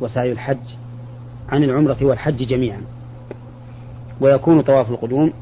وسعي 0.01 0.31
الحج 0.31 0.57
عن 1.49 1.63
العمرة 1.63 1.97
والحج 2.01 2.47
جميعا. 2.47 2.81
ويكون 4.21 4.61
طواف 4.61 4.89
القدوم 4.89 5.33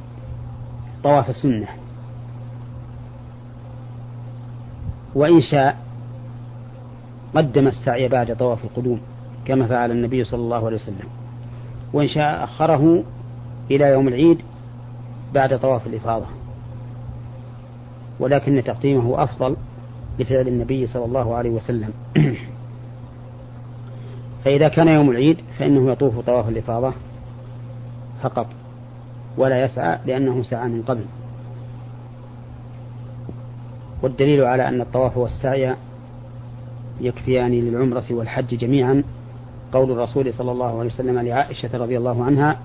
طواف 1.04 1.30
السنة. 1.30 1.68
وإن 5.16 5.42
شاء 5.42 5.78
قدم 7.36 7.68
السعي 7.68 8.08
بعد 8.08 8.38
طواف 8.38 8.64
القدوم 8.64 9.00
كما 9.46 9.68
فعل 9.68 9.92
النبي 9.92 10.24
صلى 10.24 10.42
الله 10.42 10.66
عليه 10.66 10.76
وسلم. 10.76 11.10
وإن 11.94 12.08
شاء 12.08 12.44
أخره 12.44 13.04
إلى 13.72 13.86
يوم 13.86 14.08
العيد 14.08 14.42
بعد 15.34 15.60
طواف 15.60 15.88
الإفاضة. 15.88 16.26
ولكن 18.20 18.64
تقديمه 18.64 19.24
أفضل 19.24 19.56
لفعل 20.20 20.48
النبي 20.48 20.88
صلى 20.88 21.06
الله 21.06 21.36
عليه 21.36 21.50
وسلم. 21.50 21.90
فإذا 24.44 24.68
كان 24.68 24.88
يوم 24.88 25.10
العيد 25.10 25.38
فإنه 25.60 25.92
يطوف 25.92 26.20
طواف 26.20 26.50
الإفاضة 26.50 26.94
فقط 28.22 28.48
ولا 29.38 29.66
يسعى 29.66 30.00
لأنه 30.06 30.44
سعى 30.44 30.70
من 30.70 30.82
قبل. 30.82 31.06
والدليل 34.04 34.44
على 34.44 34.68
أن 34.68 34.82
الطواف 34.82 35.18
والسعي 35.18 35.76
يكفيان 37.02 37.52
للعمرة 37.52 38.06
والحج 38.12 38.58
جميعا 38.58 39.04
قول 39.74 39.92
الرسول 39.92 40.34
صلى 40.34 40.52
الله 40.52 40.80
عليه 40.80 40.90
وسلم 40.90 41.20
لعائشة 41.20 41.78
رضي 41.78 41.98
الله 41.98 42.24
عنها 42.24 42.60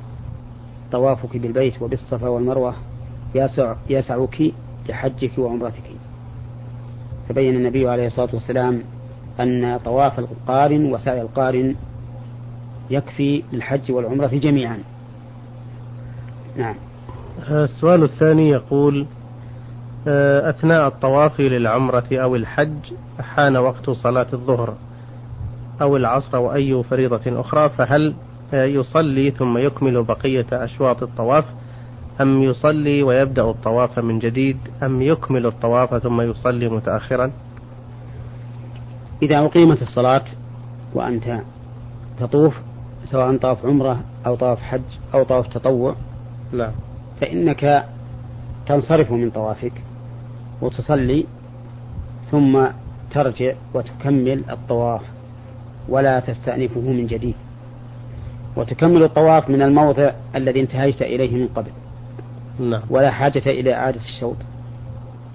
طوافك 0.93 1.37
بالبيت 1.37 1.83
وبالصفا 1.83 2.29
والمروة 2.29 2.75
يسع 3.35 3.75
يسعك 3.91 4.53
لحجك 4.89 5.39
وعمرتك. 5.39 5.91
فبين 7.29 7.57
النبي 7.57 7.89
عليه 7.89 8.07
الصلاة 8.07 8.29
والسلام 8.35 8.83
أن 9.41 9.79
طواف 9.85 10.19
القارن 10.19 10.93
وسعي 10.93 11.21
القارن 11.21 11.75
يكفي 12.91 13.43
للحج 13.53 13.93
والعمرة 13.93 14.27
جميعا. 14.27 14.79
نعم. 16.57 16.75
السؤال 17.51 18.03
الثاني 18.03 18.51
يقول 18.51 19.07
آه، 20.09 20.51
أثناء 20.51 20.89
الطواف 20.89 21.41
للعمرة 21.41 22.07
أو 22.13 22.37
الحج 22.37 22.93
حان 23.21 23.57
وقت 23.57 23.91
صلاة 23.91 24.27
الظهر 24.33 24.75
أو 25.83 25.97
العصر 25.97 26.37
أو 26.37 26.55
أي 26.55 26.83
فريضة 26.83 27.41
أخرى 27.41 27.69
فهل 27.69 28.15
آه، 28.55 28.65
يصلي 28.65 29.31
ثم 29.31 29.59
يكمل 29.59 30.03
بقية 30.05 30.47
أشواط 30.53 31.03
الطواف 31.03 31.45
أم 32.21 32.43
يصلي 32.43 33.03
ويبدأ 33.03 33.43
الطواف 33.43 33.99
من 33.99 34.19
جديد 34.19 34.59
أم 34.83 35.03
يكمل 35.03 35.47
الطواف 35.47 36.03
ثم 36.03 36.21
يصلي 36.21 36.69
متأخرا؟ 36.69 37.31
إذا 39.23 39.39
أقيمت 39.39 39.83
الصلاة 39.83 40.25
وأنت 40.95 41.41
تطوف 42.19 42.61
سواء 43.05 43.37
طاف 43.37 43.67
عمرة 43.67 44.01
أو 44.27 44.35
طاف 44.35 44.63
حج 44.63 44.81
أو 45.15 45.23
طاف 45.23 45.47
تطوع 45.47 45.95
لا. 46.53 46.71
فإنك 47.21 47.85
تنصرف 48.67 49.13
من 49.13 49.31
طوافك 49.31 49.73
وتصلي 50.63 51.27
ثم 52.31 52.67
ترجع 53.11 53.53
وتكمل 53.75 54.45
الطواف 54.51 55.03
ولا 55.89 56.21
تستأنفه 56.21 56.81
من 56.81 57.07
جديد. 57.07 57.35
وتكمل 58.57 59.03
الطواف 59.03 59.51
من 59.51 59.63
الموضع 59.63 60.11
الذي 60.37 60.61
انتهيت 60.61 61.03
إليه 61.03 61.37
من 61.37 61.49
قبل. 61.49 61.71
نعم. 62.59 62.83
ولا 62.91 63.11
حاجة 63.11 63.43
إلى 63.47 63.75
إعادة 63.75 64.01
الشوط 64.01 64.37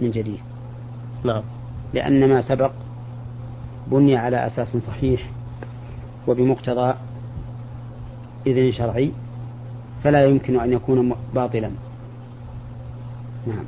من 0.01 0.11
جديد. 0.11 0.39
نعم. 1.23 1.43
لأن 1.93 2.29
ما 2.29 2.41
سبق 2.41 2.71
بني 3.87 4.17
على 4.17 4.47
أساس 4.47 4.77
صحيح 4.77 5.29
وبمقتضى 6.27 6.93
إذن 8.47 8.71
شرعي 8.71 9.11
فلا 10.03 10.25
يمكن 10.25 10.59
أن 10.59 10.73
يكون 10.73 11.15
باطلا. 11.35 11.71
نعم. 13.47 13.65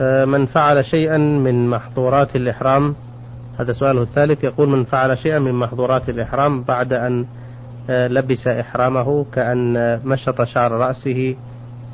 آه، 0.00 0.24
من 0.24 0.46
فعل 0.46 0.84
شيئا 0.84 1.18
من 1.18 1.70
محظورات 1.70 2.36
الإحرام 2.36 2.94
هذا 3.58 3.72
سؤاله 3.72 4.02
الثالث 4.02 4.44
يقول 4.44 4.68
من 4.68 4.84
فعل 4.84 5.18
شيئا 5.18 5.38
من 5.38 5.54
محظورات 5.54 6.08
الإحرام 6.08 6.62
بعد 6.62 6.92
أن 6.92 7.26
آه، 7.90 8.08
لبس 8.08 8.46
إحرامه 8.46 9.26
كأن 9.32 10.00
مشط 10.04 10.42
شعر 10.42 10.72
رأسه 10.72 11.36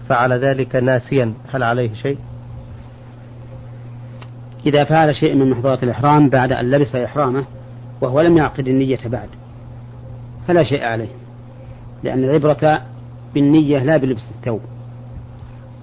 فعل 0.09 0.33
ذلك 0.33 0.77
ناسيا 0.77 1.33
هل 1.53 1.63
عليه 1.63 1.95
شيء؟ 1.95 2.19
إذا 4.67 4.85
فعل 4.85 5.17
شيء 5.17 5.35
من 5.35 5.51
محظورات 5.51 5.83
الإحرام 5.83 6.29
بعد 6.29 6.53
أن 6.53 6.71
لبس 6.71 6.95
إحرامه 6.95 7.45
وهو 8.01 8.21
لم 8.21 8.37
يعقد 8.37 8.69
النية 8.69 8.99
بعد 9.07 9.29
فلا 10.49 10.63
شيء 10.63 10.85
عليه 10.85 11.09
لأن 12.03 12.25
العبرة 12.25 12.83
بالنية 13.35 13.79
لا 13.79 13.97
بلبس 13.97 14.29
الثوب 14.39 14.61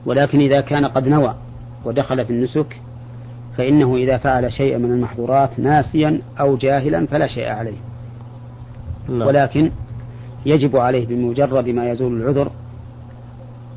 ولكن 0.06 0.40
إذا 0.40 0.62
كان 0.62 0.86
قد 0.86 1.08
نوى 1.08 1.36
ودخل 1.86 2.26
في 2.26 2.34
النسك 2.34 2.82
فإنه 3.58 3.96
إذا 3.96 4.18
فعل 4.18 4.52
شيئا 4.52 4.78
من 4.78 4.92
المحظورات 4.92 5.60
ناسيا 5.60 6.22
أو 6.40 6.58
جاهلا 6.58 7.06
فلا 7.06 7.28
شيء 7.28 7.48
عليه 7.48 7.78
نعم. 9.10 9.28
ولكن 9.28 9.72
يجب 10.46 10.78
عليه 10.78 11.08
بمجرد 11.08 11.70
ما 11.70 11.92
يزول 11.92 12.22
العذر 12.22 12.52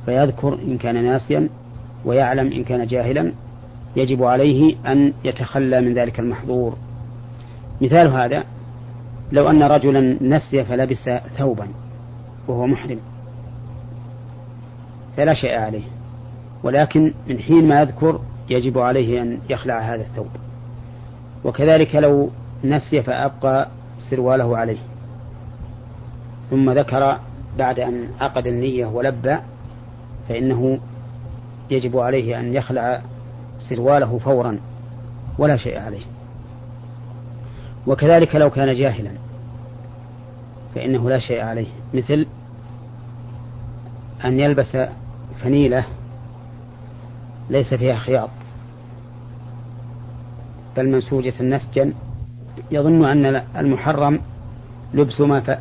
فيذكر 0.07 0.55
إن 0.55 0.78
كان 0.78 1.05
ناسيا 1.05 1.49
ويعلم 2.05 2.52
إن 2.52 2.64
كان 2.64 2.87
جاهلا 2.87 3.33
يجب 3.97 4.25
عليه 4.25 4.76
أن 4.87 5.12
يتخلى 5.25 5.81
من 5.81 5.95
ذلك 5.95 6.21
المحظور. 6.21 6.76
مثال 7.81 8.09
هذا 8.12 8.45
لو 9.33 9.50
أن 9.50 9.62
رجلا 9.62 10.17
نسي 10.21 10.64
فلبس 10.64 11.11
ثوبا 11.38 11.69
وهو 12.49 12.67
محرم 12.67 12.99
فلا 15.17 15.35
شيء 15.35 15.59
عليه. 15.59 15.85
ولكن 16.62 17.12
من 17.28 17.38
حين 17.38 17.69
ما 17.69 17.81
يذكر 17.81 18.21
يجب 18.50 18.78
عليه 18.78 19.23
أن 19.23 19.38
يخلع 19.50 19.78
هذا 19.78 20.02
الثوب. 20.02 20.28
وكذلك 21.45 21.95
لو 21.95 22.31
نسي 22.64 23.02
فأبقى 23.02 23.69
سرواله 24.11 24.57
عليه. 24.57 24.78
ثم 26.50 26.71
ذكر 26.71 27.19
بعد 27.59 27.81
أن 27.81 28.09
عقد 28.21 28.47
النية 28.47 28.87
ولبى 28.87 29.37
فإنه 30.28 30.78
يجب 31.70 31.99
عليه 31.99 32.40
أن 32.40 32.54
يخلع 32.54 33.02
سرواله 33.58 34.18
فورا 34.18 34.58
ولا 35.38 35.56
شيء 35.56 35.78
عليه. 35.78 36.04
وكذلك 37.87 38.37
لو 38.37 38.50
كان 38.50 38.75
جاهلا 38.75 39.11
فإنه 40.75 41.11
لا 41.11 41.18
شيء 41.18 41.40
عليه. 41.40 41.66
مثل 41.94 42.26
أن 44.25 44.40
يلبس 44.40 44.76
فنيلة 45.42 45.85
ليس 47.50 47.75
فيها 47.75 47.97
خياط 47.97 48.30
بل 50.76 50.88
منسوجة 50.88 51.42
نسجا. 51.42 51.92
يظن 52.70 53.04
أن 53.04 53.42
المحرم 53.56 54.20
لبس 54.94 55.20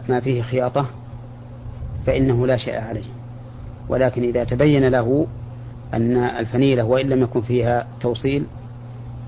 ما 0.10 0.20
فيه 0.20 0.42
خياطة 0.42 0.86
فإنه 2.06 2.48
لا 2.48 2.58
شيء 2.58 2.82
عليه. 2.82 3.17
ولكن 3.90 4.24
إذا 4.24 4.44
تبين 4.44 4.88
له 4.88 5.28
أن 5.94 6.18
الفنيلة 6.18 6.84
وإن 6.84 7.10
لم 7.10 7.22
يكن 7.24 7.42
فيها 7.42 7.88
توصيل 8.02 8.46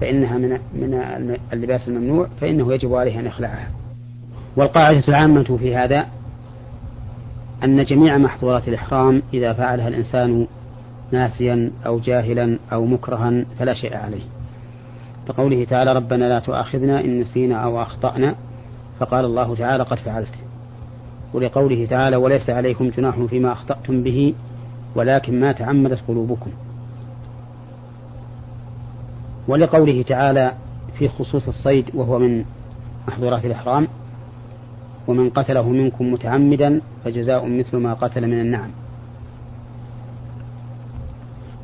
فإنها 0.02 0.38
من 0.38 0.50
من 0.74 1.38
اللباس 1.54 1.88
الممنوع 1.88 2.28
فإنه 2.42 2.74
يجب 2.74 2.94
عليه 2.94 3.20
أن 3.20 3.26
يخلعها. 3.26 3.68
والقاعدة 4.58 5.04
العامة 5.08 5.58
في 5.58 5.76
هذا 5.76 6.06
أن 7.64 7.84
جميع 7.84 8.18
محظورات 8.18 8.68
الإحرام 8.68 9.22
إذا 9.34 9.54
فعلها 9.54 9.88
الإنسان 9.88 10.48
ناسيا 11.12 11.72
أو 11.86 12.00
جاهلا 12.00 12.60
أو 12.74 12.86
مكرها 12.86 13.46
فلا 13.60 13.74
شيء 13.74 13.98
عليه. 13.98 14.24
كقوله 15.28 15.64
تعالى 15.64 15.94
ربنا 15.94 16.26
لا 16.26 16.40
تؤاخذنا 16.40 17.02
إن 17.06 17.20
نسينا 17.20 17.56
أو 17.56 17.82
أخطأنا 17.82 18.36
فقال 19.00 19.26
الله 19.26 19.56
تعالى 19.56 19.84
قد 19.84 19.98
فعلت 19.98 20.36
ولقوله 21.34 21.86
تعالى 21.86 22.16
وليس 22.16 22.50
عليكم 22.50 22.90
جناح 22.90 23.20
فيما 23.20 23.52
أخطأتم 23.52 24.04
به 24.04 24.34
ولكن 24.96 25.40
ما 25.40 25.52
تعمدت 25.52 26.00
قلوبكم. 26.08 26.52
ولقوله 29.48 30.02
تعالى 30.02 30.54
في 30.98 31.08
خصوص 31.08 31.48
الصيد 31.48 31.96
وهو 31.96 32.20
من 32.20 32.46
محظورات 33.08 33.46
الإحرام 33.46 33.88
ومن 35.08 35.30
قتله 35.30 35.70
منكم 35.70 36.14
متعمدا 36.14 36.82
فجزاء 37.06 37.46
مثل 37.46 37.78
ما 37.78 37.94
قتل 37.94 38.28
من 38.28 38.42
النعم. 38.42 38.70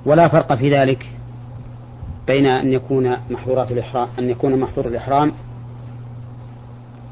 ولا 0.05 0.27
فرق 0.27 0.55
في 0.55 0.75
ذلك 0.75 1.09
بين 2.27 2.45
أن 2.45 2.73
يكون 2.73 3.17
محظورات 3.29 3.71
الإحرام 3.71 4.07
أن 4.19 4.29
يكون 4.29 4.59
محظور 4.59 4.87
الإحرام 4.87 5.31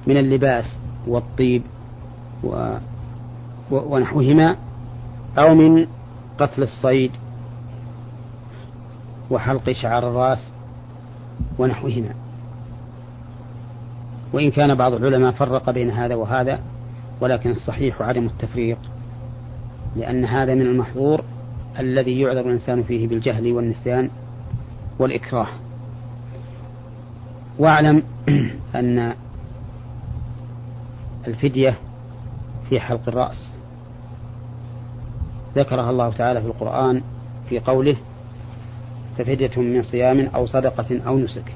من 0.08 0.18
اللباس 0.18 0.66
والطيب 1.08 1.64
و 2.44 2.78
ونحوهما 3.72 4.58
أو 5.38 5.56
من 5.56 5.88
قتل 6.44 6.64
الصيد 6.64 7.12
وحلق 9.32 9.72
شعر 9.72 10.10
الرأس 10.10 10.52
ونحوهما. 11.60 12.14
وإن 14.34 14.52
كان 14.52 14.76
بعض 14.76 14.94
العلماء 14.94 15.32
فرق 15.32 15.70
بين 15.70 15.92
هذا 15.92 16.16
وهذا 16.16 16.60
ولكن 17.22 17.52
الصحيح 17.52 18.02
عدم 18.02 18.26
التفريق 18.26 18.78
لأن 19.96 20.26
هذا 20.26 20.56
من 20.56 20.62
المحظور 20.62 21.22
الذي 21.80 22.20
يعذر 22.20 22.42
الإنسان 22.42 22.84
فيه 22.84 23.08
بالجهل 23.08 23.52
والنسيان 23.52 24.10
والإكراه. 25.00 25.48
واعلم 27.60 28.04
أن 28.76 29.14
الفدية 31.28 31.78
في 32.70 32.80
حلق 32.80 33.02
الرأس 33.08 33.54
ذكرها 35.56 35.90
الله 35.90 36.10
تعالى 36.10 36.42
في 36.42 36.48
القرآن 36.48 37.02
في 37.50 37.60
قوله 37.60 37.96
ففدية 39.18 39.52
من 39.58 39.82
صيام 39.84 40.30
أو 40.36 40.46
صدقة 40.46 41.00
أو 41.08 41.18
نسك. 41.18 41.56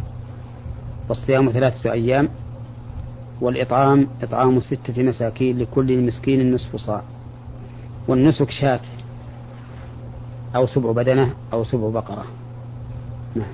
والصيام 1.10 1.49
ثلاثة 1.49 1.91
أيام 1.91 2.29
والإطعام 3.41 4.07
إطعام 4.23 4.62
ستة 4.62 5.03
مساكين 5.03 5.60
لكل 5.60 6.01
مسكين 6.01 6.53
نصف 6.53 6.75
صاع. 6.75 7.01
والنسك 8.07 8.51
شاة 8.51 8.79
أو 10.55 10.67
سبع 10.67 10.91
بدنة 10.91 11.33
أو 11.53 11.63
سبع 11.63 11.89
بقرة. 11.89 12.25
نعم. 13.36 13.47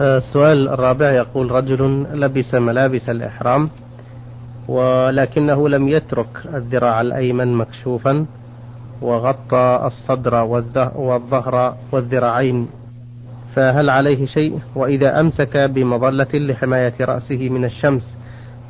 السؤال 0.00 0.68
الرابع 0.68 1.10
يقول 1.10 1.50
رجل 1.50 2.06
لبس 2.20 2.54
ملابس 2.54 3.08
الإحرام 3.08 3.70
ولكنه 4.68 5.68
لم 5.68 5.88
يترك 5.88 6.46
الذراع 6.54 7.00
الأيمن 7.00 7.54
مكشوفا 7.54 8.26
وغطى 9.02 9.82
الصدر 9.84 10.34
والظهر 10.96 11.76
والذراعين. 11.92 12.68
فهل 13.54 13.90
عليه 13.90 14.26
شيء؟ 14.26 14.58
وإذا 14.74 15.20
أمسك 15.20 15.56
بمظلة 15.56 16.28
لحماية 16.34 16.94
رأسه 17.00 17.48
من 17.48 17.64
الشمس 17.64 18.18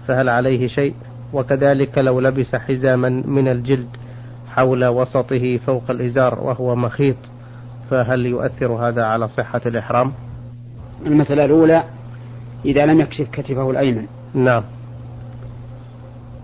فهل 0.07 0.29
عليه 0.29 0.67
شيء؟ 0.67 0.95
وكذلك 1.33 1.99
لو 1.99 2.21
لبس 2.21 2.57
حزاما 2.57 3.09
من 3.09 3.49
الجلد 3.49 3.89
حول 4.49 4.85
وسطه 4.85 5.57
فوق 5.57 5.91
الإزار 5.91 6.41
وهو 6.41 6.77
مخيط 6.77 7.17
فهل 7.91 8.27
يؤثر 8.27 8.73
هذا 8.73 9.05
على 9.05 9.29
صحة 9.29 9.61
الإحرام؟ 9.67 10.13
المسألة 11.07 11.45
الأولى 11.45 11.83
إذا 12.65 12.87
لم 12.87 13.01
يكشف 13.01 13.29
كتفه 13.33 13.71
الأيمن. 13.71 14.07
نعم. 14.35 14.63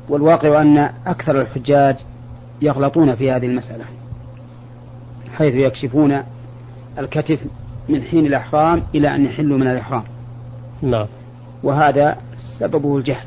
والواقع 0.09 0.62
أن 0.62 0.79
أكثر 1.07 1.40
الحجاج 1.40 1.96
يغلطون 2.62 3.14
في 3.14 3.31
هذه 3.31 3.47
المسألة 3.47 3.85
حيث 5.38 5.55
يكشفون 5.55 6.23
الكتف 6.99 7.40
من 7.88 8.03
حين 8.03 8.27
الإحرام 8.27 8.83
إلى 8.94 9.14
أن 9.14 9.25
يحلوا 9.25 9.59
من 9.59 9.66
الإحرام. 9.66 10.05
نعم. 10.83 11.07
وهذا 11.62 12.18
سببه 12.59 12.97
الجهل. 12.97 13.27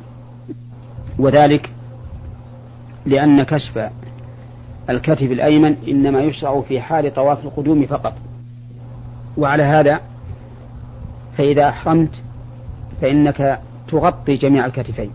وذلك 1.19 1.71
لأن 3.05 3.43
كشف 3.43 3.89
الكتف 4.89 5.21
الأيمن 5.21 5.75
إنما 5.87 6.21
يشرع 6.21 6.61
في 6.61 6.81
حال 6.81 7.13
طواف 7.13 7.45
القدوم 7.45 7.85
فقط. 7.85 8.13
وعلى 9.37 9.63
هذا 9.63 9.99
فإذا 11.37 11.69
أحرمت 11.69 12.21
فإنك 13.01 13.59
تغطي 13.87 14.35
جميع 14.35 14.65
الكتفين 14.65 15.11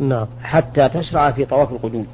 نعم. 0.00 0.26
حتى 0.42 0.88
تشرع 0.88 1.30
في 1.30 1.44
طواف 1.44 1.72
القدوم. 1.72 2.06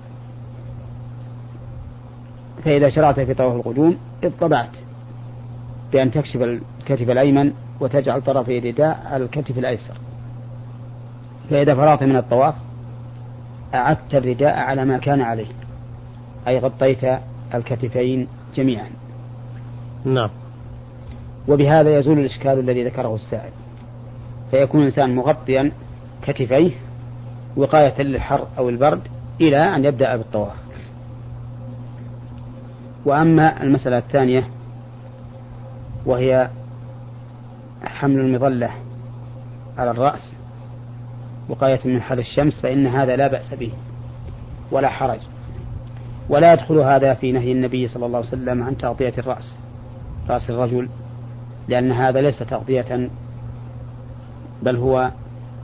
فإذا 2.64 2.88
شرعت 2.88 3.20
في 3.20 3.34
طواف 3.34 3.56
القدوم 3.56 3.96
اطبعت 4.24 4.70
بأن 5.92 6.10
تكشف 6.10 6.42
الكتف 6.42 7.10
الأيمن 7.10 7.52
وتجعل 7.80 8.22
طرفي 8.22 8.58
الرداء 8.58 9.02
على 9.06 9.24
الكتف 9.24 9.58
الأيسر. 9.58 9.94
فإذا 11.50 11.74
فرغت 11.74 12.02
من 12.02 12.16
الطواف 12.16 12.54
أعدت 13.74 14.14
الرداء 14.14 14.54
على 14.58 14.84
ما 14.84 14.98
كان 14.98 15.20
عليه 15.20 15.46
أي 16.48 16.58
غطيت 16.58 17.18
الكتفين 17.54 18.28
جميعا. 18.54 18.90
نعم. 20.04 20.30
وبهذا 21.48 21.98
يزول 21.98 22.18
الإشكال 22.18 22.58
الذي 22.58 22.84
ذكره 22.84 23.14
السائل. 23.14 23.52
فيكون 24.50 24.80
الإنسان 24.80 25.16
مغطيا 25.16 25.72
كتفيه 26.22 26.70
وقاية 27.56 28.02
للحر 28.02 28.46
أو 28.58 28.68
البرد 28.68 29.00
إلى 29.40 29.76
أن 29.76 29.84
يبدأ 29.84 30.16
بالطواف. 30.16 30.61
وأما 33.04 33.62
المسألة 33.62 33.98
الثانية 33.98 34.48
وهي 36.06 36.50
حمل 37.84 38.20
المظلة 38.20 38.70
على 39.78 39.90
الرأس 39.90 40.32
وقاية 41.48 41.80
من 41.84 42.02
حر 42.02 42.18
الشمس 42.18 42.60
فإن 42.60 42.86
هذا 42.86 43.16
لا 43.16 43.28
بأس 43.28 43.54
به 43.54 43.72
ولا 44.70 44.88
حرج. 44.88 45.20
ولا 46.28 46.52
يدخل 46.52 46.78
هذا 46.78 47.14
في 47.14 47.32
نهي 47.32 47.52
النبي 47.52 47.88
صلى 47.88 48.06
الله 48.06 48.18
عليه 48.18 48.28
وسلم 48.28 48.62
عن 48.62 48.76
تغطية 48.76 49.14
الرأس 49.18 49.54
رأس 50.28 50.50
الرجل 50.50 50.88
لأن 51.68 51.92
هذا 51.92 52.20
ليس 52.20 52.38
تغطية 52.38 53.10
بل 54.62 54.76
هو 54.76 55.10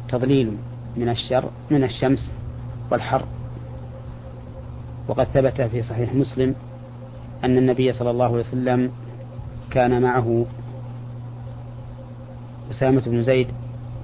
تضليل 0.08 0.56
من 0.96 1.08
الشر 1.08 1.50
من 1.70 1.84
الشمس 1.84 2.32
والحر. 2.90 3.22
وقد 5.08 5.26
ثبت 5.34 5.62
في 5.62 5.82
صحيح 5.82 6.14
مسلم 6.14 6.54
أن 7.44 7.58
النبي 7.58 7.92
صلى 7.92 8.10
الله 8.10 8.26
عليه 8.26 8.48
وسلم 8.48 8.90
كان 9.70 10.02
معه 10.02 10.46
أسامة 12.70 13.02
بن 13.06 13.22
زيد 13.22 13.48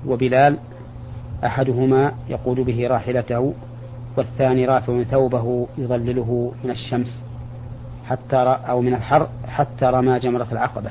وبلال 0.07 0.59
أحدهما 1.45 2.13
يقود 2.29 2.61
به 2.61 2.87
راحلته 2.87 3.55
والثاني 4.17 4.67
رافع 4.67 5.03
ثوبه 5.03 5.67
يظلله 5.79 6.53
من 6.65 6.71
الشمس 6.71 7.23
حتى 8.07 8.37
أو 8.37 8.81
من 8.81 8.95
الحر 8.95 9.29
حتى 9.49 9.85
رمى 9.85 10.19
جمرة 10.19 10.49
العقبة. 10.53 10.91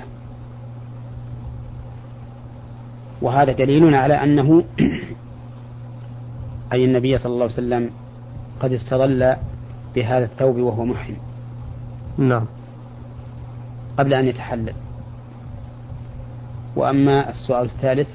وهذا 3.22 3.52
دليل 3.52 3.96
على 3.96 4.14
أنه 4.14 4.64
أي 6.74 6.86
النبي 6.86 7.18
صلى 7.18 7.34
الله 7.34 7.44
عليه 7.44 7.54
وسلم 7.54 7.90
قد 8.60 8.74
استظل 8.74 9.36
بهذا 9.96 10.26
الثوب 10.26 10.58
وهو 10.58 10.86
محرم. 10.86 11.18
نعم. 12.18 12.46
قبل 14.00 14.14
أن 14.14 14.26
يتحلل. 14.26 14.74
وأما 16.76 17.30
السؤال 17.30 17.66
الثالث؟ 17.66 18.08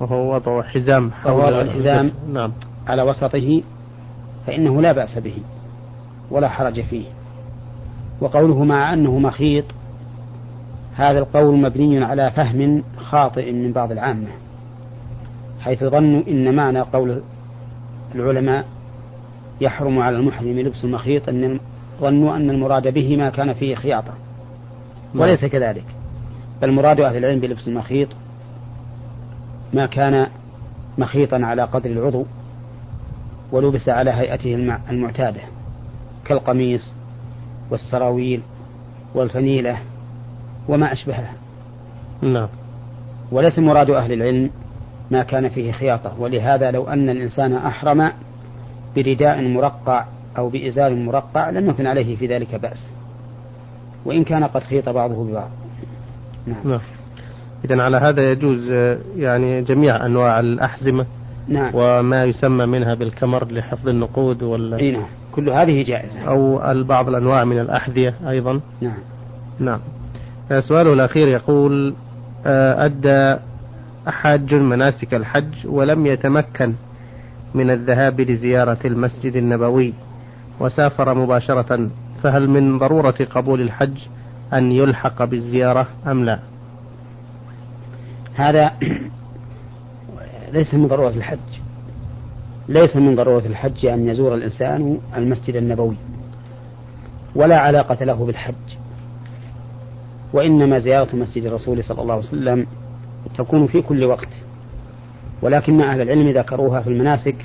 وهو 0.00 0.34
وضع 0.34 0.62
حزام 0.62 1.10
حول 1.10 1.32
وضع 1.32 1.60
الحزام 1.60 2.12
نعم. 2.32 2.52
على 2.86 3.02
وسطه 3.02 3.62
فإنه 4.46 4.82
لا 4.82 4.92
بأس 4.92 5.18
به 5.18 5.38
ولا 6.30 6.48
حرج 6.48 6.80
فيه. 6.80 7.06
وقوله 8.20 8.64
مع 8.64 8.92
أنه 8.92 9.18
مخيط 9.18 9.64
هذا 10.96 11.18
القول 11.18 11.56
مبني 11.56 12.04
على 12.04 12.30
فهم 12.30 12.82
خاطئ 12.96 13.52
من 13.52 13.72
بعض 13.72 13.92
العامة 13.92 14.28
حيث 15.60 15.84
ظنوا 15.84 16.22
إن 16.28 16.54
معنى 16.54 16.80
قول 16.80 17.22
العلماء 18.14 18.64
يحرم 19.60 19.98
على 19.98 20.16
المحرم 20.16 20.58
لبس 20.58 20.84
المخيط 20.84 21.28
أن 21.28 21.60
ظنوا 22.00 22.36
أن 22.36 22.50
المراد 22.50 22.94
به 22.94 23.16
ما 23.16 23.30
كان 23.30 23.52
فيه 23.52 23.74
خياطة. 23.74 24.12
وليس 25.14 25.44
كذلك. 25.44 25.84
بل 26.62 26.72
مراد 26.72 27.00
أهل 27.00 27.16
العلم 27.16 27.40
بلبس 27.40 27.68
المخيط 27.68 28.08
ما 29.72 29.86
كان 29.86 30.26
مخيطا 30.98 31.40
على 31.44 31.62
قدر 31.62 31.90
العضو 31.90 32.26
ولبس 33.52 33.88
على 33.88 34.10
هيئته 34.10 34.54
المعتادة 34.90 35.40
كالقميص 36.24 36.92
والسراويل 37.70 38.40
والفنيلة 39.14 39.78
وما 40.68 40.92
أشبهها. 40.92 41.32
نعم. 42.22 42.48
وليس 43.32 43.58
مراد 43.58 43.90
أهل 43.90 44.12
العلم 44.12 44.50
ما 45.10 45.22
كان 45.22 45.48
فيه 45.48 45.72
خياطة. 45.72 46.20
ولهذا 46.20 46.70
لو 46.70 46.88
أن 46.88 47.10
الإنسان 47.10 47.52
أحرم 47.52 48.12
برداء 48.96 49.42
مرقع 49.42 50.04
أو 50.38 50.48
بإزار 50.48 50.94
مرقع 50.94 51.50
لم 51.50 51.70
يكن 51.70 51.86
عليه 51.86 52.16
في 52.16 52.26
ذلك 52.26 52.54
بأس. 52.54 52.86
وإن 54.04 54.24
كان 54.24 54.44
قد 54.44 54.62
خيط 54.62 54.88
بعضه 54.88 55.24
ببعض. 55.24 55.50
نعم, 56.46 56.58
نعم. 56.64 56.80
إذا 57.64 57.82
على 57.82 57.96
هذا 57.96 58.30
يجوز 58.30 58.70
يعني 59.16 59.62
جميع 59.62 60.06
أنواع 60.06 60.40
الأحزمة 60.40 61.06
نعم. 61.48 61.70
وما 61.74 62.24
يسمى 62.24 62.66
منها 62.66 62.94
بالكمر 62.94 63.52
لحفظ 63.52 63.88
النقود 63.88 64.42
ولا 64.42 64.90
نعم. 64.92 65.06
كل 65.32 65.50
هذه 65.50 65.82
جائزة. 65.82 66.20
أو 66.20 66.60
بعض 66.84 67.08
الأنواع 67.08 67.44
من 67.44 67.58
الأحذية 67.58 68.14
أيضا. 68.28 68.60
نعم. 68.80 68.98
نعم. 69.60 69.80
سؤاله 70.60 70.92
الأخير 70.92 71.28
يقول 71.28 71.94
آه، 72.46 72.84
أدى 72.84 73.40
حاج 74.06 74.54
مناسك 74.54 75.14
الحج 75.14 75.66
ولم 75.66 76.06
يتمكن 76.06 76.74
من 77.54 77.70
الذهاب 77.70 78.20
لزيارة 78.20 78.78
المسجد 78.84 79.36
النبوي 79.36 79.94
وسافر 80.60 81.14
مباشرة 81.14 81.90
فهل 82.22 82.50
من 82.50 82.78
ضرورة 82.78 83.14
قبول 83.30 83.60
الحج 83.60 83.98
أن 84.52 84.72
يلحق 84.72 85.24
بالزيارة 85.24 85.88
أم 86.06 86.24
لا؟ 86.24 86.38
هذا 88.34 88.72
ليس 90.52 90.74
من 90.74 90.86
ضرورة 90.86 91.08
الحج. 91.08 91.38
ليس 92.68 92.96
من 92.96 93.16
ضرورة 93.16 93.46
الحج 93.46 93.86
أن 93.86 94.08
يزور 94.08 94.34
الإنسان 94.34 94.98
المسجد 95.16 95.56
النبوي. 95.56 95.96
ولا 97.34 97.60
علاقة 97.60 98.04
له 98.04 98.26
بالحج. 98.26 98.54
وإنما 100.32 100.78
زيارة 100.78 101.16
مسجد 101.16 101.44
الرسول 101.44 101.84
صلى 101.84 102.02
الله 102.02 102.14
عليه 102.14 102.24
وسلم 102.24 102.66
تكون 103.38 103.66
في 103.66 103.82
كل 103.82 104.04
وقت. 104.04 104.28
ولكن 105.42 105.80
أهل 105.80 106.00
العلم 106.00 106.30
ذكروها 106.30 106.80
في 106.80 106.90
المناسك 106.90 107.36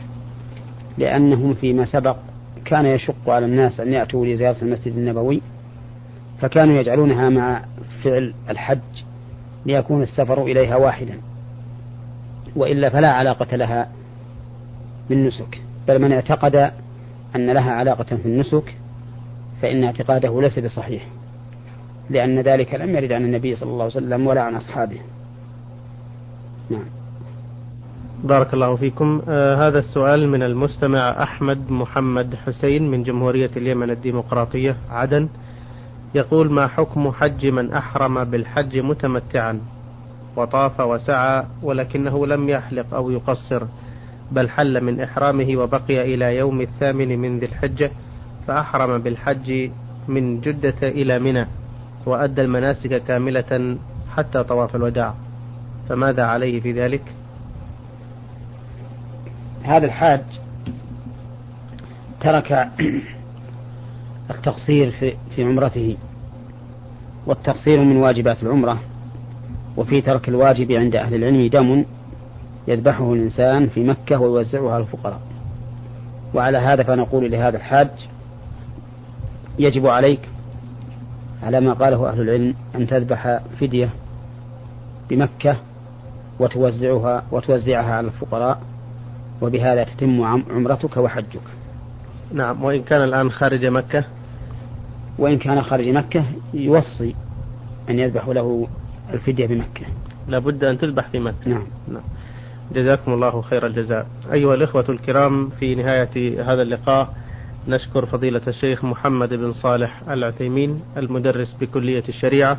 لأنهم 0.98 1.54
فيما 1.54 1.86
سبق 1.86 2.18
كان 2.66 2.86
يشق 2.86 3.30
على 3.30 3.46
الناس 3.46 3.80
أن 3.80 3.94
يأتوا 3.94 4.26
لزيارة 4.26 4.58
المسجد 4.62 4.94
النبوي 4.94 5.42
فكانوا 6.42 6.80
يجعلونها 6.80 7.30
مع 7.30 7.62
فعل 8.04 8.34
الحج 8.50 8.80
ليكون 9.66 10.04
السفر 10.04 10.44
إليها 10.44 10.76
واحدا 10.76 11.20
وإلا 12.56 12.90
فلا 12.90 13.12
علاقة 13.12 13.56
لها 13.56 13.90
بالنسك 15.10 15.62
بل 15.88 16.02
من 16.02 16.12
اعتقد 16.12 16.72
أن 17.36 17.50
لها 17.50 17.72
علاقة 17.72 18.04
في 18.04 18.26
النسك 18.26 18.76
فإن 19.62 19.84
اعتقاده 19.84 20.42
ليس 20.42 20.60
بصحيح 20.60 21.08
لأن 22.10 22.40
ذلك 22.40 22.74
لم 22.74 22.96
يرد 22.96 23.12
عن 23.12 23.26
النبي 23.26 23.56
صلى 23.56 23.70
الله 23.70 23.84
عليه 23.84 23.94
وسلم 23.94 24.28
ولا 24.28 24.42
عن 24.42 24.56
أصحابه. 24.56 25.00
نعم. 26.70 26.86
بارك 28.24 28.54
الله 28.54 28.76
فيكم. 28.76 29.22
آه 29.30 29.68
هذا 29.68 29.80
السؤال 29.80 30.30
من 30.30 30.44
المستمع 30.44 31.24
أحمد 31.24 31.72
محمد 31.72 32.36
حسين 32.36 32.92
من 32.92 33.04
جمهورية 33.04 33.52
اليمن 33.58 33.90
الديمقراطية 33.90 34.76
عدن. 34.90 35.28
يقول 36.16 36.52
ما 36.52 36.68
حكم 36.68 37.12
حج 37.12 37.48
من 37.48 37.74
أحرم 37.74 38.24
بالحج 38.24 38.78
متمتعا؟ 38.80 39.60
وطاف 40.36 40.80
وسعى 40.80 41.44
ولكنه 41.64 42.28
لم 42.28 42.50
يحلق 42.50 42.94
أو 42.94 43.12
يقصر 43.12 43.64
بل 44.32 44.50
حل 44.50 44.84
من 44.84 45.02
إحرامه 45.02 45.58
وبقي 45.58 46.14
إلى 46.14 46.36
يوم 46.36 46.62
الثامن 46.62 47.20
من 47.20 47.40
ذي 47.40 47.46
الحجة 47.46 47.92
فأحرم 48.48 48.98
بالحج 48.98 49.70
من 50.08 50.42
جدة 50.42 50.76
إلى 50.82 51.20
منى 51.20 51.46
وأدى 52.06 52.42
المناسك 52.42 53.04
كاملة 53.04 53.78
حتى 54.18 54.44
طواف 54.44 54.76
الوداع. 54.76 55.14
فماذا 55.90 56.24
عليه 56.24 56.60
في 56.60 56.72
ذلك؟ 56.72 57.02
هذا 59.66 59.86
الحاج 59.86 60.22
ترك 62.22 62.68
التقصير 64.36 64.92
في, 65.36 65.44
عمرته 65.44 65.98
والتقصير 67.26 67.82
من 67.82 67.98
واجبات 67.98 68.44
العمرة 68.44 68.80
وفي 69.78 70.02
ترك 70.02 70.30
الواجب 70.30 70.72
عند 70.72 70.96
أهل 70.96 71.16
العلم 71.16 71.48
دم 71.48 71.86
يذبحه 72.68 73.14
الإنسان 73.14 73.68
في 73.68 73.84
مكة 73.84 74.20
ويوزعه 74.20 74.72
على 74.72 74.84
الفقراء 74.84 75.20
وعلى 76.34 76.58
هذا 76.58 76.84
فنقول 76.84 77.32
لهذا 77.32 77.58
الحاج 77.58 77.90
يجب 79.60 79.88
عليك 79.88 80.20
على 81.44 81.60
ما 81.60 81.74
قاله 81.74 82.10
أهل 82.10 82.22
العلم 82.22 82.56
أن 82.76 82.88
تذبح 82.88 83.40
فدية 83.60 83.90
بمكة 85.10 85.58
وتوزعها 86.40 87.24
وتوزعها 87.32 87.96
على 87.96 88.08
الفقراء 88.08 88.75
وبهذا 89.42 89.84
تتم 89.84 90.24
عمرتك 90.24 90.98
وحجك. 90.98 91.42
نعم 92.34 92.64
وإن 92.64 92.84
كان 92.84 93.04
الآن 93.04 93.32
خارج 93.32 93.66
مكة؟ 93.66 94.04
وإن 95.18 95.38
كان 95.38 95.62
خارج 95.62 95.88
مكة 95.90 96.26
يوصي 96.54 97.16
أن 97.90 98.00
يذبح 98.00 98.28
له 98.28 98.68
الفدية 99.14 99.48
بمكة. 99.48 99.86
لابد 100.28 100.64
أن 100.64 100.78
تذبح 100.78 101.10
في 101.10 101.20
مكة. 101.20 101.50
نعم, 101.50 101.68
نعم. 101.88 102.04
جزاكم 102.74 103.14
الله 103.14 103.42
خير 103.42 103.66
الجزاء. 103.66 104.08
أيها 104.34 104.54
الإخوة 104.54 104.86
الكرام 104.90 105.50
في 105.50 105.76
نهاية 105.76 106.44
هذا 106.54 106.62
اللقاء 106.62 107.14
نشكر 107.68 108.06
فضيلة 108.06 108.42
الشيخ 108.48 108.86
محمد 108.86 109.34
بن 109.34 109.52
صالح 109.52 110.10
العثيمين 110.10 110.82
المدرس 110.98 111.58
بكلية 111.62 112.04
الشريعة 112.10 112.58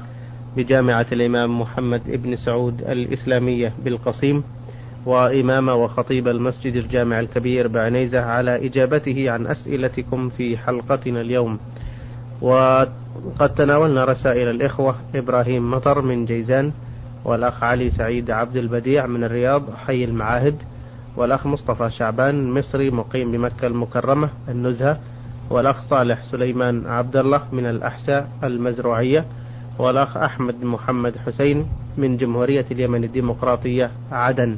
بجامعة 0.57 1.07
الإمام 1.13 1.61
محمد 1.61 2.03
بن 2.07 2.37
سعود 2.37 2.81
الإسلامية 2.81 3.73
بالقصيم. 3.85 4.45
وإمام 5.07 5.69
وخطيب 5.69 6.29
المسجد 6.29 6.77
الجامع 6.77 7.21
الكبير 7.21 7.69
بعنيزة 7.69 8.21
على 8.21 8.67
إجابته 8.67 9.31
عن 9.31 9.47
أسئلتكم 9.47 10.29
في 10.29 10.59
حلقتنا 10.59 11.21
اليوم. 11.21 11.59
وقد 12.41 13.55
تناولنا 13.57 14.05
رسائل 14.05 14.49
الإخوة 14.49 14.97
إبراهيم 15.15 15.71
مطر 15.71 16.03
من 16.03 16.25
جيزان 16.25 16.73
والأخ 17.25 17.63
علي 17.63 17.91
سعيد 17.91 18.31
عبد 18.31 18.57
البديع 18.57 19.07
من 19.07 19.25
الرياض 19.25 19.63
حي 19.87 20.05
المعاهد 20.05 20.55
والأخ 21.17 21.47
مصطفى 21.47 21.91
شعبان 21.91 22.51
مصري 22.51 22.91
مقيم 22.91 23.33
بمكة 23.33 23.67
المكرمة 23.67 24.29
النزهة 24.49 24.99
والأخ 25.51 25.83
صالح 25.91 26.25
سليمان 26.25 26.87
عبد 26.87 27.17
الله 27.17 27.43
من 27.53 27.67
الأحساء 27.67 28.29
المزروعية 28.45 29.25
والأخ 29.79 30.17
أحمد 30.17 30.65
محمد 30.65 31.15
حسين 31.27 31.67
من 31.97 32.17
جمهورية 32.17 32.67
اليمن 32.71 33.05
الديمقراطية 33.05 33.91
عدن. 34.13 34.57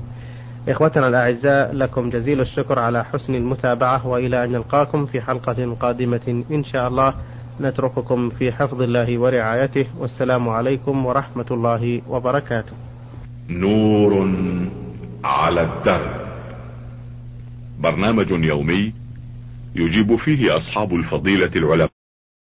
إخوتنا 0.68 1.08
الأعزاء 1.08 1.74
لكم 1.74 2.10
جزيل 2.10 2.40
الشكر 2.40 2.78
على 2.78 3.04
حسن 3.04 3.34
المتابعة 3.34 4.06
وإلى 4.06 4.44
أن 4.44 4.52
نلقاكم 4.52 5.06
في 5.06 5.20
حلقة 5.20 5.74
قادمة 5.80 6.44
إن 6.50 6.64
شاء 6.64 6.88
الله. 6.88 7.14
نترككم 7.60 8.30
في 8.30 8.52
حفظ 8.52 8.82
الله 8.82 9.18
ورعايته. 9.18 9.86
والسلام 9.98 10.48
عليكم 10.48 11.06
ورحمة 11.06 11.46
الله 11.50 12.02
وبركاته. 12.08 12.72
نور 13.50 14.28
على 15.24 15.62
الدرب. 15.62 16.10
برنامج 17.80 18.30
يومي 18.30 18.92
يجيب 19.76 20.16
فيه 20.16 20.56
أصحاب 20.56 20.94
الفضيلة 20.94 21.50
العلماء. 21.56 21.87